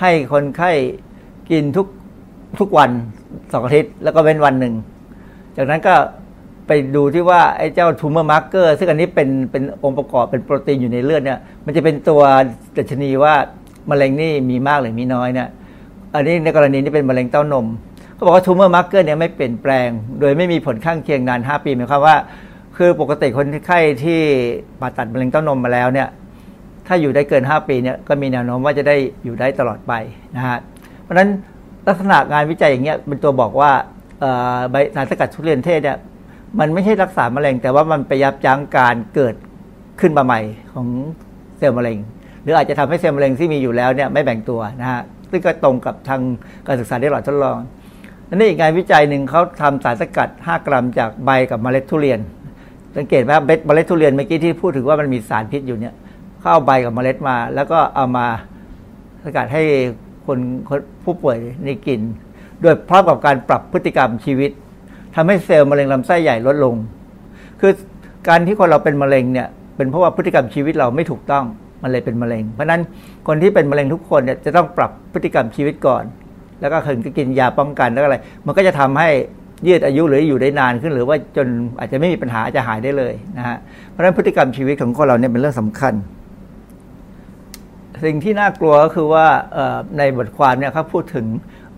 [0.02, 0.72] ให้คนไข้
[1.52, 1.88] กินทุก
[2.60, 2.92] ทุกวัน
[3.54, 4.74] สองอาทิตย์แล้วก็เว้นวันหนึ่ง
[5.58, 5.96] จากนั้นก็
[6.68, 12.22] ไปดูที่ว่าไอ้เจ้า tumor marker ซึ่งอันนี้เป็นเป็นองค์ประกอบเป็นโปรตีนอยู่ในเลือดเนี่ยมันจะเป็นตัว
[12.78, 13.34] ดัชนีว่า
[13.90, 15.50] มะเร็งนี่มีมากหรือมีน้อยเนี่ย
[16.16, 17.66] อันนี้ในกรณีนี้เป็นมะเร็งเต้านม
[18.14, 19.90] เขาบอกว่า tumor marker เนี่ยไม่เปลี่ยนแปลง
[20.20, 22.16] โดยไม่มีผลข้างเคียงนาน 5 ปีหมายความว่า
[22.78, 24.22] คือปกติคนไข้ที่
[24.80, 26.08] ผ่าตัดมะเร็งเต้านมมาแล้วเนี่ย
[26.88, 29.94] ถ้าอยู่ได้เกิน 5 ปีเนี่ยก็มีแนวโน้มว่าจะได้อยู่ได้ตลอดไป
[30.36, 30.58] นะฮะ
[31.04, 31.30] เพราะฉะนั้น
[31.88, 33.72] ลักษณะงานวิจัยอย่างเงี้ยเป็นตัวบอกว่า
[34.72, 35.98] ใบสารสกัดทุเรียนเทศเนี่ย
[36.60, 39.36] มันไม่ใช่รักษามะเร็ง แต่ว่ามันไปยับยั้งการเกิด
[40.02, 40.42] ขึ้นมาใหม่
[40.74, 40.88] ของ
[41.58, 41.98] เซลล์มะเร็ง
[42.44, 46.22] หรืออาจจะทำให้เซลล์มะเร็งที่มีอยู่แล้วเนี่ยไม่แบ่งตัวนะฮะซึ่งก็ตรงกับทาง
[46.68, 47.58] การศึกษาที่หลอดทดลอง
[48.34, 52.20] นี่อีกงานวิจัยหนึ่งเขาทำสารสกัด 5 กรัมจากใบกับเมล็ดทุเรียน
[52.96, 53.32] สังเกตไหม
[53.66, 55.94] เมล็ดทุเรียนเมื่อกี้ที่พูดถึงว่ามันมีสารพิษอยู่เนี่ย
[56.42, 58.28] เข้าใบกับเมล็ดมา แล้วก็เอามา
[59.24, 59.64] สกัดให้
[60.26, 60.40] คน
[61.04, 62.00] ผู้ป่วยนี่กิน
[62.62, 64.52] โดยพร้อมกับการปรับพฤติกรรมชีวิต
[65.16, 66.76] ทำให้เซลล์มะเร็งลำไส้ใหญ่ลดลง
[67.62, 67.72] คือ
[68.28, 71.46] การที่คนเราเป็นมะเร็งเนี่ยเป็นเพราะว่าพฤติกรรมชีวิตเราไม่ถูกต้อง
[71.82, 72.82] มันเลยเป็นมะเร็ง เพราะนั้น
[73.28, 76.04] คนที่เป็นมะเร็งทุกคนเนี่ยจะต้องปรับพฤติกรรมชีวิตก่อน
[76.62, 79.10] แล้วก็ถึงจะกินยาป้องกันแล้วอะไร มันก็จะทำให้
[79.68, 81.48] ยืดอายุหรืออยู่ได้นานขึ้น หรือว่าจน
[81.80, 83.58] อาจจะไม่มีปัญหาจะหายได้เลยนะฮะ
[83.90, 85.94] เพราะฉะนั้นพฤติกรรมชีวิตของคนเราเนี่ยเป็นเรื่องสำคัญ
[88.06, 89.26] สิ่งที่น่ากลัวก็คือว่า
[89.98, 91.26] ในบทความเนี่ยเขาพูดถึง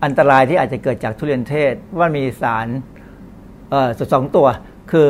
[0.04, 2.66] อันตรายที่อาจจะเกิดจากทุเรียนเทศว่ามีสาร
[3.98, 4.46] สุดสองตัว
[4.90, 5.06] คือ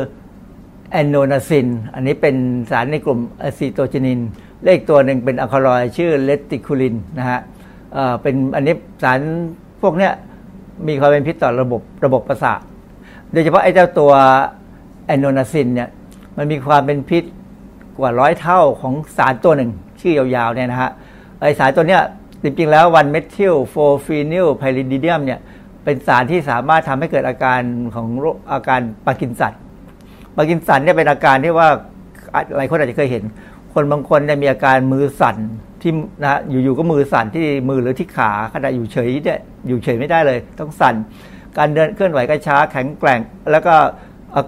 [0.92, 2.36] annonacin อันนี้เป็น
[2.70, 4.20] สารในกลุ่ม acetogenin
[4.64, 7.40] อีกตัวหนึ่งเป็นอัลคาลอยด์ชื่อ reticuline นะฮะ
[8.22, 9.20] เป็นอันนี้สาร
[9.82, 10.12] พวกเนี้ย
[10.86, 12.60] มีความเป็นพิษต่อระบบระบบประสาท
[13.32, 14.12] โดยเฉพาะไอ้เจ้าตัว
[15.06, 15.88] annonacin เนี่ย
[16.36, 17.24] มันมีความเป็นพิษ
[17.98, 20.90] กว่าร้อยเท่าของสารตัวหนึ่ง ชื่อยาวๆเนี่ยนะฮะ
[21.40, 22.02] ไอ้สารตัวเนี้ย
[22.42, 25.40] จริงๆแล้ว one methyl four phenylpyridinium เนี่ย
[25.88, 27.60] เป็นสารที่สามารถทำให้เกิดอาการ
[27.94, 28.08] ของ
[28.52, 29.52] อาการพาร์กินสัน
[30.36, 31.68] พาร์กินสันเนี่ยเป็นอาการที่ว่า
[32.56, 33.22] หลายคนอาจจะเคยเห็น
[33.74, 35.36] คนบางคนเนี่ยมีอาการมือสั่น
[35.82, 40.94] ที่นะอยู่ๆก็มือสั่นที่มือหรือที่ขาขณะอยู่เฉยเนี่ยอยู่เฉยไม่ได้เลย ต้องสั่น
[41.58, 43.20] การเดินเคลื่อนไหวก็ช้าแข็งแกร่ง
[43.50, 43.74] แล้วก็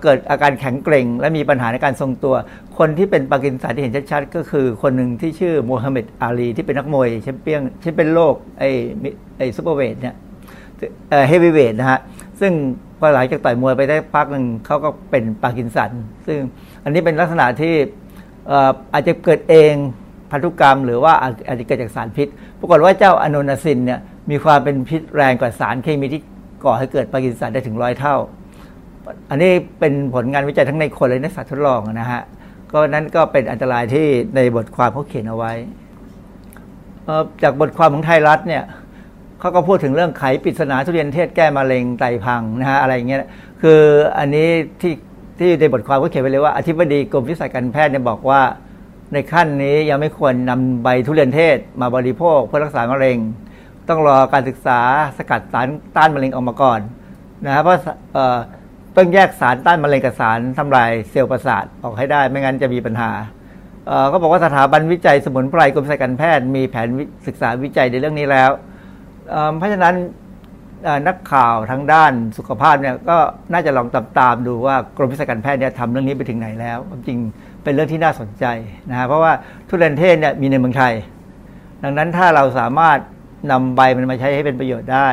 [0.03, 2.35] เกิดอาการแข็งเกร็ง และมีปัญหาในการทรงตัว
[2.79, 8.71] คนที่เป็นพาร์กินสันที่เห็นชัดๆ ก็คือคนหนึ่งที่ชื่อโมฮัมเหม็ดอาลีที่เป็นนักมวยแชมเปี้ยนแชมเปี้ยนโลกไอ้
[9.39, 10.17] ไอ้ superweight เนี่ย
[11.29, 12.01] heavyweight นะฮะ
[12.41, 12.53] ซึ่ง
[12.99, 15.91] พอหลังจากต่อยมวยไปได้พักหนึ่งเขาก็เป็นพาร์กินสัน
[16.27, 16.39] ซึ่ง
[16.85, 17.75] อันนี้เป็นลักษณะที่
[18.93, 19.73] อาจจะเกิดเอง
[20.31, 21.13] พันธุกรรม หรือว่า
[21.49, 22.29] อาจจะเกิดจากสารพิษ
[22.59, 24.01] ปรากฏว่าเจ้าอโนนาซินเนี่ย
[24.31, 26.23] มีความเป็นพิษแรงกว่าสารเคมีที่
[26.65, 28.17] ก่อให้เกิดปากินสันได้ถึงร้อยเท่า
[29.31, 32.23] อันนี้เป็นผลงานวิจัยทั้งในคนและในสัตว์ทดลองนะฮะ
[32.73, 34.07] ก็นั้นก็เป็นอันตรายที่
[34.37, 35.53] ในบทความเขาเขียนเอาไว้
[37.43, 38.63] จากบทความของไทยรัฐเนี่ย
[39.41, 43.21] เขาก็พูดถึงเรื่องไขปริศนาทุเรียนเทศแก้มะเร็งไตพังนะฮะอะไรเงี้ย
[43.63, 43.81] คือ
[44.19, 44.49] อันนี้
[44.81, 44.95] ที่
[45.39, 48.43] ที่ในบทความก็เขียนไว้เลยว่าอธิบดีกรมวิสัยการแพทย์เนี่ยบอกว่า
[49.13, 53.19] ในขั้นนี้ยังไม่ควรนำใบทุเรียนเทศมาบริโภคเพื่อรักษามะเร็ง
[53.89, 54.81] ต้องรอการศึกษา
[55.19, 55.67] สกัดสาร
[55.97, 56.81] ต้านมะเร็งออกมาก่อน
[57.45, 57.75] นะเพราะ
[58.97, 63.11] ต้องแยกสารต้านมะเร็งกับสารทำลายเซลล์ประสาทออกให้ได้ ไม่งั้นจะมีปัญหา
[64.09, 66.89] เขาบอกว่าสถาบันวิจัยสมุนไพรกรมสายการแพทย์มีแผน
[67.27, 68.51] ศึกษาวิจัยในเรื่องนี้แล้ว
[69.57, 69.95] เพราะฉะนั้น
[71.09, 73.19] นักข่าวทางด้านสุขภาพเนี่ยก็
[73.53, 76.79] น่าจะลองตามตามดูว่ากรมวิชาการแพทย์เนี่ยทำเรื่องนี้ไปถึงไหนแล้ว
[77.09, 77.19] จริง
[77.65, 78.45] เป็นเรื่องที่น่าสนใจ
[78.91, 79.33] นะฮะเพราะว่า
[79.69, 80.95] ทุเรียนเทศเนี่ยมีในเมืองไทย
[81.83, 82.99] ดังนั้นถ้าเราสามารถ
[83.51, 85.09] นำใบมันมาใช้ให้เป็นประโยชน์ได้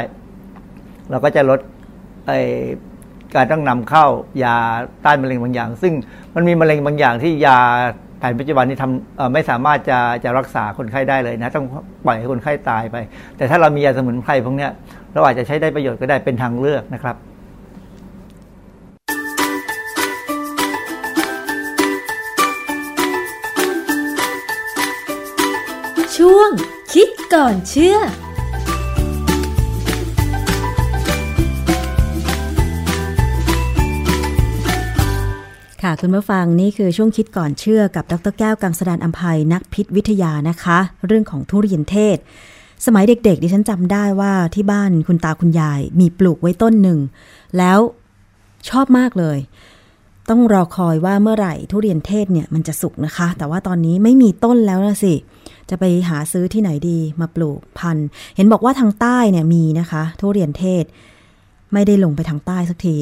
[1.10, 1.60] เราก็จะลด
[3.36, 4.06] การต้องนำเข้า
[4.44, 4.58] ยา
[5.06, 5.94] ต้านมะเร็งบางอย่าง ซึ่ง
[6.36, 7.60] มันมีมะเร็งบางอย่างที่ยา
[8.20, 11.66] แผนปัจจุบันนี้ทำไม่สามารถจะจะรักษาคนไข้ได้เลยนะ ต้อง
[12.06, 12.98] ปล่อยให้คนไข้ตายไป
[13.38, 14.68] แต่ถ้าเรามียาสมุนไพรพวกนี้
[15.14, 17.16] เราอาจจะใช้ได้ประโยชน์ก็ได้เป็นทางเลือกนะครับ
[26.18, 26.50] ช่วง
[26.94, 27.98] คิดก่อนเชื่อ
[35.84, 42.18] ค่ะ คุณผู้ฟังนี่คือช่วงคิดก่อนเชื่อกับดรแก้วกังสดานอัมภัยนักพิษวิทยานะคะ เรื่องของทุเรียนเทศ
[42.86, 47.00] สมัยเด็กๆ ดิฉันจำได้ว่าที่บ้านคุณตาคุณยายมีปลูกไว้ต้นหนึ่ง
[47.58, 47.80] แล้ว
[48.70, 49.38] ชอบมากเลย
[50.30, 55.14] ต้องรอคอยว่าเมื่อไหร่ทุเรียนเทศเนี่ยมันจะสุกนะคะ แต่ว่าตอนนี้ไม่มีต้นแล้วนะสิ
[55.70, 60.84] จะไปหาซื้อที่ไหนดีมาปลูกพันธุ์ เห็นบอกว่าทางใต้เนี่ยมีนะคะ ทุเรียนเทศ
[61.74, 62.96] ไม่ได้ลงไปทางใต้สักที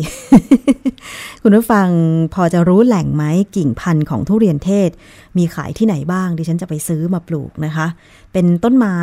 [1.42, 1.88] คุณผู้ฟัง
[2.34, 3.24] พอจะรู้แหล่งไหม
[3.56, 4.90] กิ่งพันธุ์ของทุเรียนเทศ
[5.38, 7.88] มีขายที่ไหนบ้างดิฉันจะไปซื้อมาปลูกนะคะ
[8.32, 9.00] เป็นต้นไม้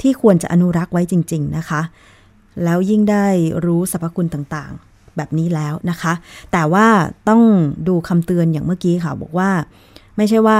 [0.00, 1.80] ที่ควรจะอนุรักษ์ไว้จริง ๆนะคะ
[2.64, 3.26] แล้วยิ่งได้
[3.64, 6.12] รู้สรรพคุณต่างๆ แบบนี้แล้วนะคะ
[6.52, 6.86] แต่ว่า
[7.28, 7.42] ต้อง
[7.88, 9.50] ดูคำเตือนอย่างเมื่อกี้ค่ะ บอกว่า
[10.16, 10.58] ไม่ใช่ว่า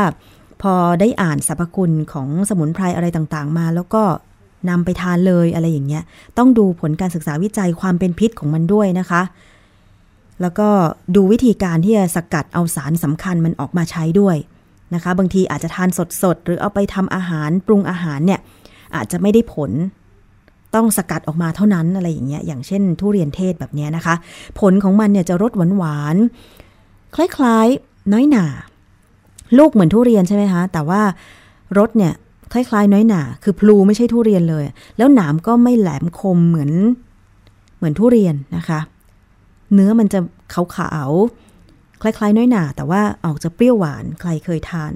[0.62, 4.02] พอได้อ่านสรรพคุณของสมุนไพรอะไรต่างๆ มา แล้วก็
[4.68, 6.02] นำไปทานเลยอะไรอย่างเงี้ย
[6.38, 9.22] ต้องดูผลการศึกษาวิจัยความเป็นพิษของมันด้วยนะคะ
[10.40, 10.68] แล้วก็
[11.14, 14.36] ดูวิธีการที่จะสกัดเอาสารสำคัญมันออกมาใช้ด้วย
[14.94, 15.88] นะคะ บางทีอาจจะทาน
[16.22, 18.40] สดๆ หรือเอาไปทำอาหารปรุงอาหารเนี่ย
[18.96, 19.70] อาจจะไม่ได้ผล
[20.74, 24.14] ต้องสกัดออกมาเท่านั้นอะไรอย่างเงี้ย อย่างเช่น ทุเรียนเทศแบบเนี้ยนะคะ
[24.60, 28.46] ผลของมันเนี่ยจะรสหวานๆคล้ายๆ น้อยหนา
[29.58, 31.02] ลูกเหมือนทุเรียนใช่ไหมคะ แต่ว่า
[31.78, 32.12] รสเนี่ย
[32.52, 34.64] คล้ายๆ น้อยหนาคือพลูไม่ใช่ทุเรียนเลย
[34.98, 36.70] แล้วหนามก็ไม่แหลมคมเหมือน
[37.76, 38.80] เหมือนทุเรียนนะคะ
[39.74, 40.20] เนื้อมันจะ
[40.54, 44.92] ขาวๆคล้าย ๆ น้อยหนา แต่ว่าออกจะเปรี้ยวหวานใครเคยทาน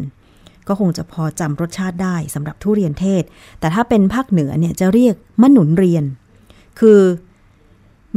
[0.69, 3.23] ก็คงจะพอจำรสชาติได้สำหรับทุเรียนเทศ
[3.61, 6.05] แต่ถ้าเป็นภาคเหนือเนี่ยจะเรียกมะหนุนเรียน
[6.81, 7.01] คือ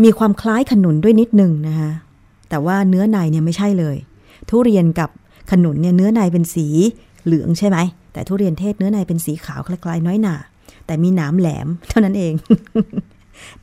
[0.03, 1.91] มีความคล้ายขนุนด้วยนิดนึงนะคะ
[2.49, 3.95] แต่ว่าเนื้อในเนี่ยไม่ใช่เลย
[4.49, 5.09] ทุเรียนกับ
[5.51, 6.67] ขนุนเนี่ยเนื้อในเป็นสี
[7.25, 7.77] เหลืองใช่ไหม
[8.13, 10.35] แต่ทุเรียนเทศเนื้อในเป็นสีขาวคล้ายๆน้อยหนา
[10.85, 12.33] แต่มีหนามแหลมเท่านั้นเอง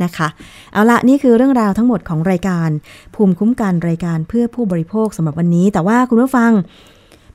[0.02, 0.28] นะคะ
[0.72, 2.70] เอาละนี่คือเรื่องราวทั้งหมดของรายการ
[3.14, 6.52] ภูมิคุ้มกันรายการเพื่อผู้บริโภคสำหรับวันนี้ แต่ว่าคุณผู้ฟัง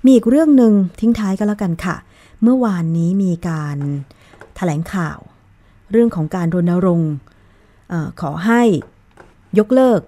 [0.06, 1.96] มีอีกเรื่องหนึ่งทิ้งท้ายก็แล้วกันค่ะ
[2.44, 5.20] เมื่อวานนี้มีการถแถลงข่าว
[5.92, 7.12] เรื่องของการรณรงค์
[8.22, 8.62] ขอให้
[9.60, 10.00] ยกเลิก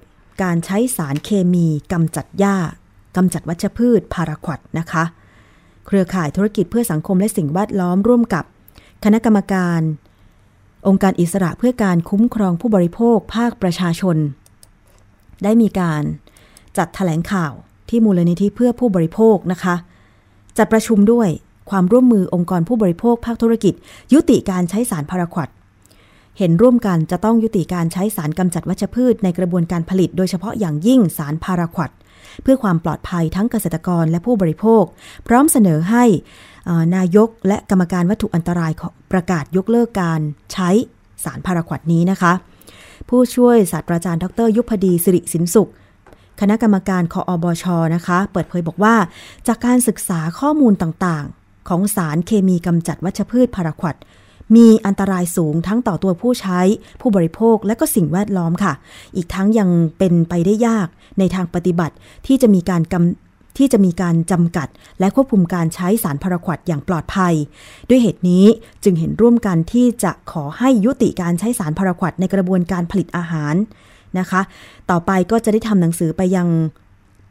[0.44, 2.58] การใช้สารเคมีกำจัดหญ้า
[3.16, 5.04] กำจัดวัชพืชพาราควดนะคะ
[5.86, 8.44] เครือข่ายธุรกิจเพื่อสังคมและสิ่งแวดล้อมร่วมกับ
[9.04, 9.82] คณะกรรมการ
[10.88, 14.18] องค์การอิสระเพื่อการคุ้มครองผู้บริโภคภาคประชาชน
[15.44, 16.04] ได้มีการ
[16.78, 17.54] จัดแถลงข่าว
[17.90, 19.76] ที่มูลนิธิเพื่อผู้บริโภคนะคะ
[20.58, 21.30] จัดประชุมด้วย
[21.70, 23.74] ความร่วมมือองค์กรผู้บริโภคภาคธุรกิจ
[24.14, 25.50] ยุติการใช้สารพาราควด
[26.38, 31.90] เห็นร่วมกันจะต้องยุติการใช้สารกำจัดวัชพืชในกระบวนการผลิต โดยเฉพาะอย่างยิ่งสารพาราควด
[32.44, 34.84] เพื่อความปลอดภัยทั้งเกษตรกรและผู้บริโภค
[35.28, 36.04] พร้อมเสนอให้
[36.96, 38.72] นายกและกรรมการวัตถุอันตราย
[39.12, 40.22] ประกาศยกเลิกการ
[40.54, 40.70] ใช้
[41.24, 42.34] สารพาราควดนี้นะคะ
[43.10, 45.70] ผู้ช่วยศาสตราจารย์ดร ยุพดีสิริสินสุข
[46.42, 47.66] คณะกรรมการคออบช
[47.96, 48.96] นะคะ เปิดเผยบอกว่า
[49.48, 53.96] จากการศึกษาข้อมูลต่างๆ ของสารเคมีกำจัดวัชพืชพาราควด
[54.56, 56.60] มีอันตรายสูงทั้งต่อตัวผู้ใช้
[57.02, 58.74] ผู้บริโภคและก็สิ่งแวดล้อมค่ะ
[59.16, 60.88] อีกทั้งยังเป็นไปได้ยาก
[61.20, 61.96] ในทางปฏิบัติ
[62.28, 64.68] ที่จะมีการกำที่จะมีการจำกัด
[65.00, 67.34] และควบคุมการใช้สารพาราควดอย่างปลอดภัย
[67.90, 68.46] ด้วยเหตุนี้
[68.84, 73.56] จึงเห็นร่วมกันที่จะขอให้ยุติการใช้สารพาราควดในกระบวนการผลิตอาหาร
[74.20, 74.42] นะคะ
[74.92, 76.48] ต่อไปก็จะได้ทำหนังสือไปยัง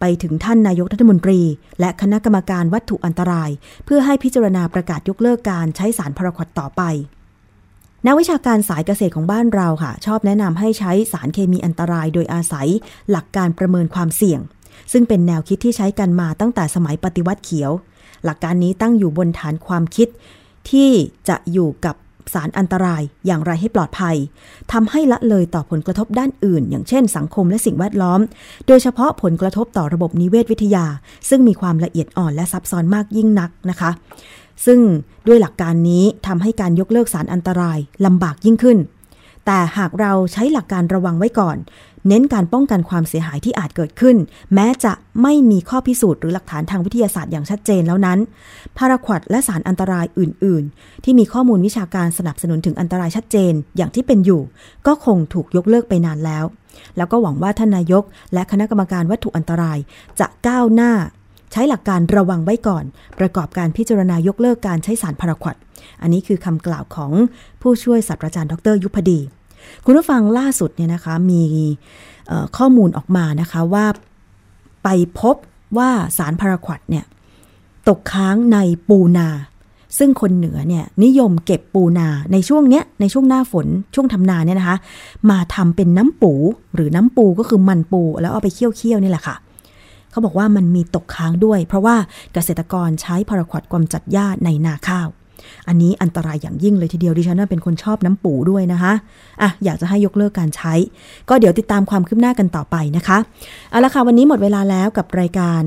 [0.01, 1.41] ไปถึงท่านนายกรัฐมนตรี
[1.81, 3.51] และคณะกรรมการวัตถุอันตราย
[3.85, 6.83] เพื่อให้พิจารณาประกาศยกเลิกการใช้สารพาราควดต่อไป
[8.07, 12.69] นักวิชาการสายเกษตรของบ้านเราค่ะ ชอบแนะนำให้ใช้สารเคมีอันตรายโดยอาศัย
[13.11, 14.41] หลักการประเมินความเสี่ยง
[14.93, 17.71] ซึ่งเป็นแนวคิดที่ใช้กันมาตั้งแต่สมัยปฏิวัติเขียว
[18.25, 20.09] หลักการนี้ตั้งอยู่บนฐานความคิด
[20.71, 20.91] ที่
[21.29, 21.97] จะอยู่กับ
[22.35, 24.17] สารอันตรายอย่างไรให้ปลอดภัย
[24.73, 28.21] ทำให้ละเลยต่อผลกระทบด้านอื่น อย่างเช่น สังคมและสิ่งแวดล้อม
[28.67, 30.87] โดยเฉพาะผลกระทบต่อระบบนิเวศวิทยา
[31.29, 33.91] ซึ่งมีความละเอียดอ่อนและซับซ้อนมากยิ่งนักนะคะ
[34.67, 34.81] ซึ่ง
[35.27, 38.79] ด้วยหลักการนี้ทำให้การยกเลิกสารอันตรายลำบากยิ่งขึ้น
[39.47, 41.57] แต่หากเราใช้หลักการระวังไว้ก่อน
[42.09, 44.17] เน้นการป้องกันความเสียหายที่อาจเกิดขึ้น
[44.55, 44.93] แม้จะ
[45.23, 48.19] ไม่มีข้อพิสูจน์หรือหลักฐานทางวิทยาศาสตร์อย่างชัดเจนแล้วนั้น
[48.77, 54.43] พาราควดและสารอันตรายอื่น ๆ ที่มีข้อมูลวิชาการสนับสนุนถึงอันตรายชัดเจนอย่างที่เป็นอยู่
[54.87, 56.45] ก็คงถูกยกเลิกไปนานแล้ว
[56.97, 59.79] แล้วก็หวังว่าท่านนายก และคณะกรรมการวัตถุอันตราย
[60.21, 60.93] จะก้าวหน้า
[61.53, 62.85] ใช้หลักการระวังไว้ก่อน
[63.19, 65.57] ประกอบการพิจารณายกเลิกการใช้สารพาราควด
[66.03, 67.13] อันนี้คือคำกล่าวของ
[67.63, 69.21] ผู้ช่วยศาสตราจารย์ดรยุพดี
[69.85, 71.43] คุณผู้ฟังล่าสุดเนี่ยนะคะมี
[72.57, 73.87] ข้อมูลออกมานะคะว่า
[74.85, 74.89] ไป
[75.21, 75.37] พบ
[75.79, 77.05] ว่าสารพาราควดเนี่ย
[77.89, 79.29] ตกค้างในปูนา
[79.99, 84.77] ซึ่งคนเหนือเนี่ยนิยมเก็บปูนาในช่วงเนี้ยในช่วงหน้าฝนช่วงทำนาเนี่ยนะคะ
[85.31, 86.33] มาทำเป็นน้ำปู
[86.75, 89.37] หรือน้ำปูก็คือมันปูแล้วเอาไปเคี่ยวๆนี่แหละค่ะ
[90.13, 91.97] เขาบอกว่ามันมีตกค้างด้วย เพราะว่า
[92.33, 95.09] เกษตรกรใช้พาราควอดกำจัดหญ้าในนาข้าว
[95.69, 98.93] อันนี้อันตรายอย่างยิ่งเลยทีเดียวดิฉันเป็นคนชอบน้ำปูด้วยนะคะ
[99.43, 100.75] อะอยากจะให้ยกเลิกการใช้
[101.29, 103.19] ก็เดี๋ยวติดตามความคืบหน้ากันต่อไปนะคะ
[103.71, 105.63] เอาละค่ะวันนี้หมดเวลาแล้วกับรายการ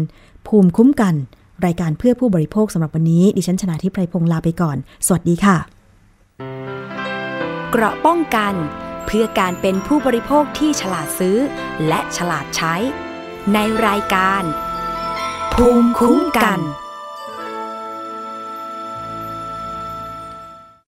[0.48, 1.16] ภูมิคุ้มกัน
[1.66, 5.58] รายการเพื่อผู้บริโภคสำหรับวันนี้ ดิฉันชนะทิพไพรพงศ์ลาไปก่อน สวัสดีค่ะ
[7.72, 8.54] เกราะป้องกัน
[9.06, 11.38] เพื่อการเป็นผู้บริโภคที่ฉลาดซื้อ
[11.88, 12.76] และฉลาดใช้
[13.54, 14.44] ในรายการ
[15.54, 16.60] ภูมิคุ้มกัน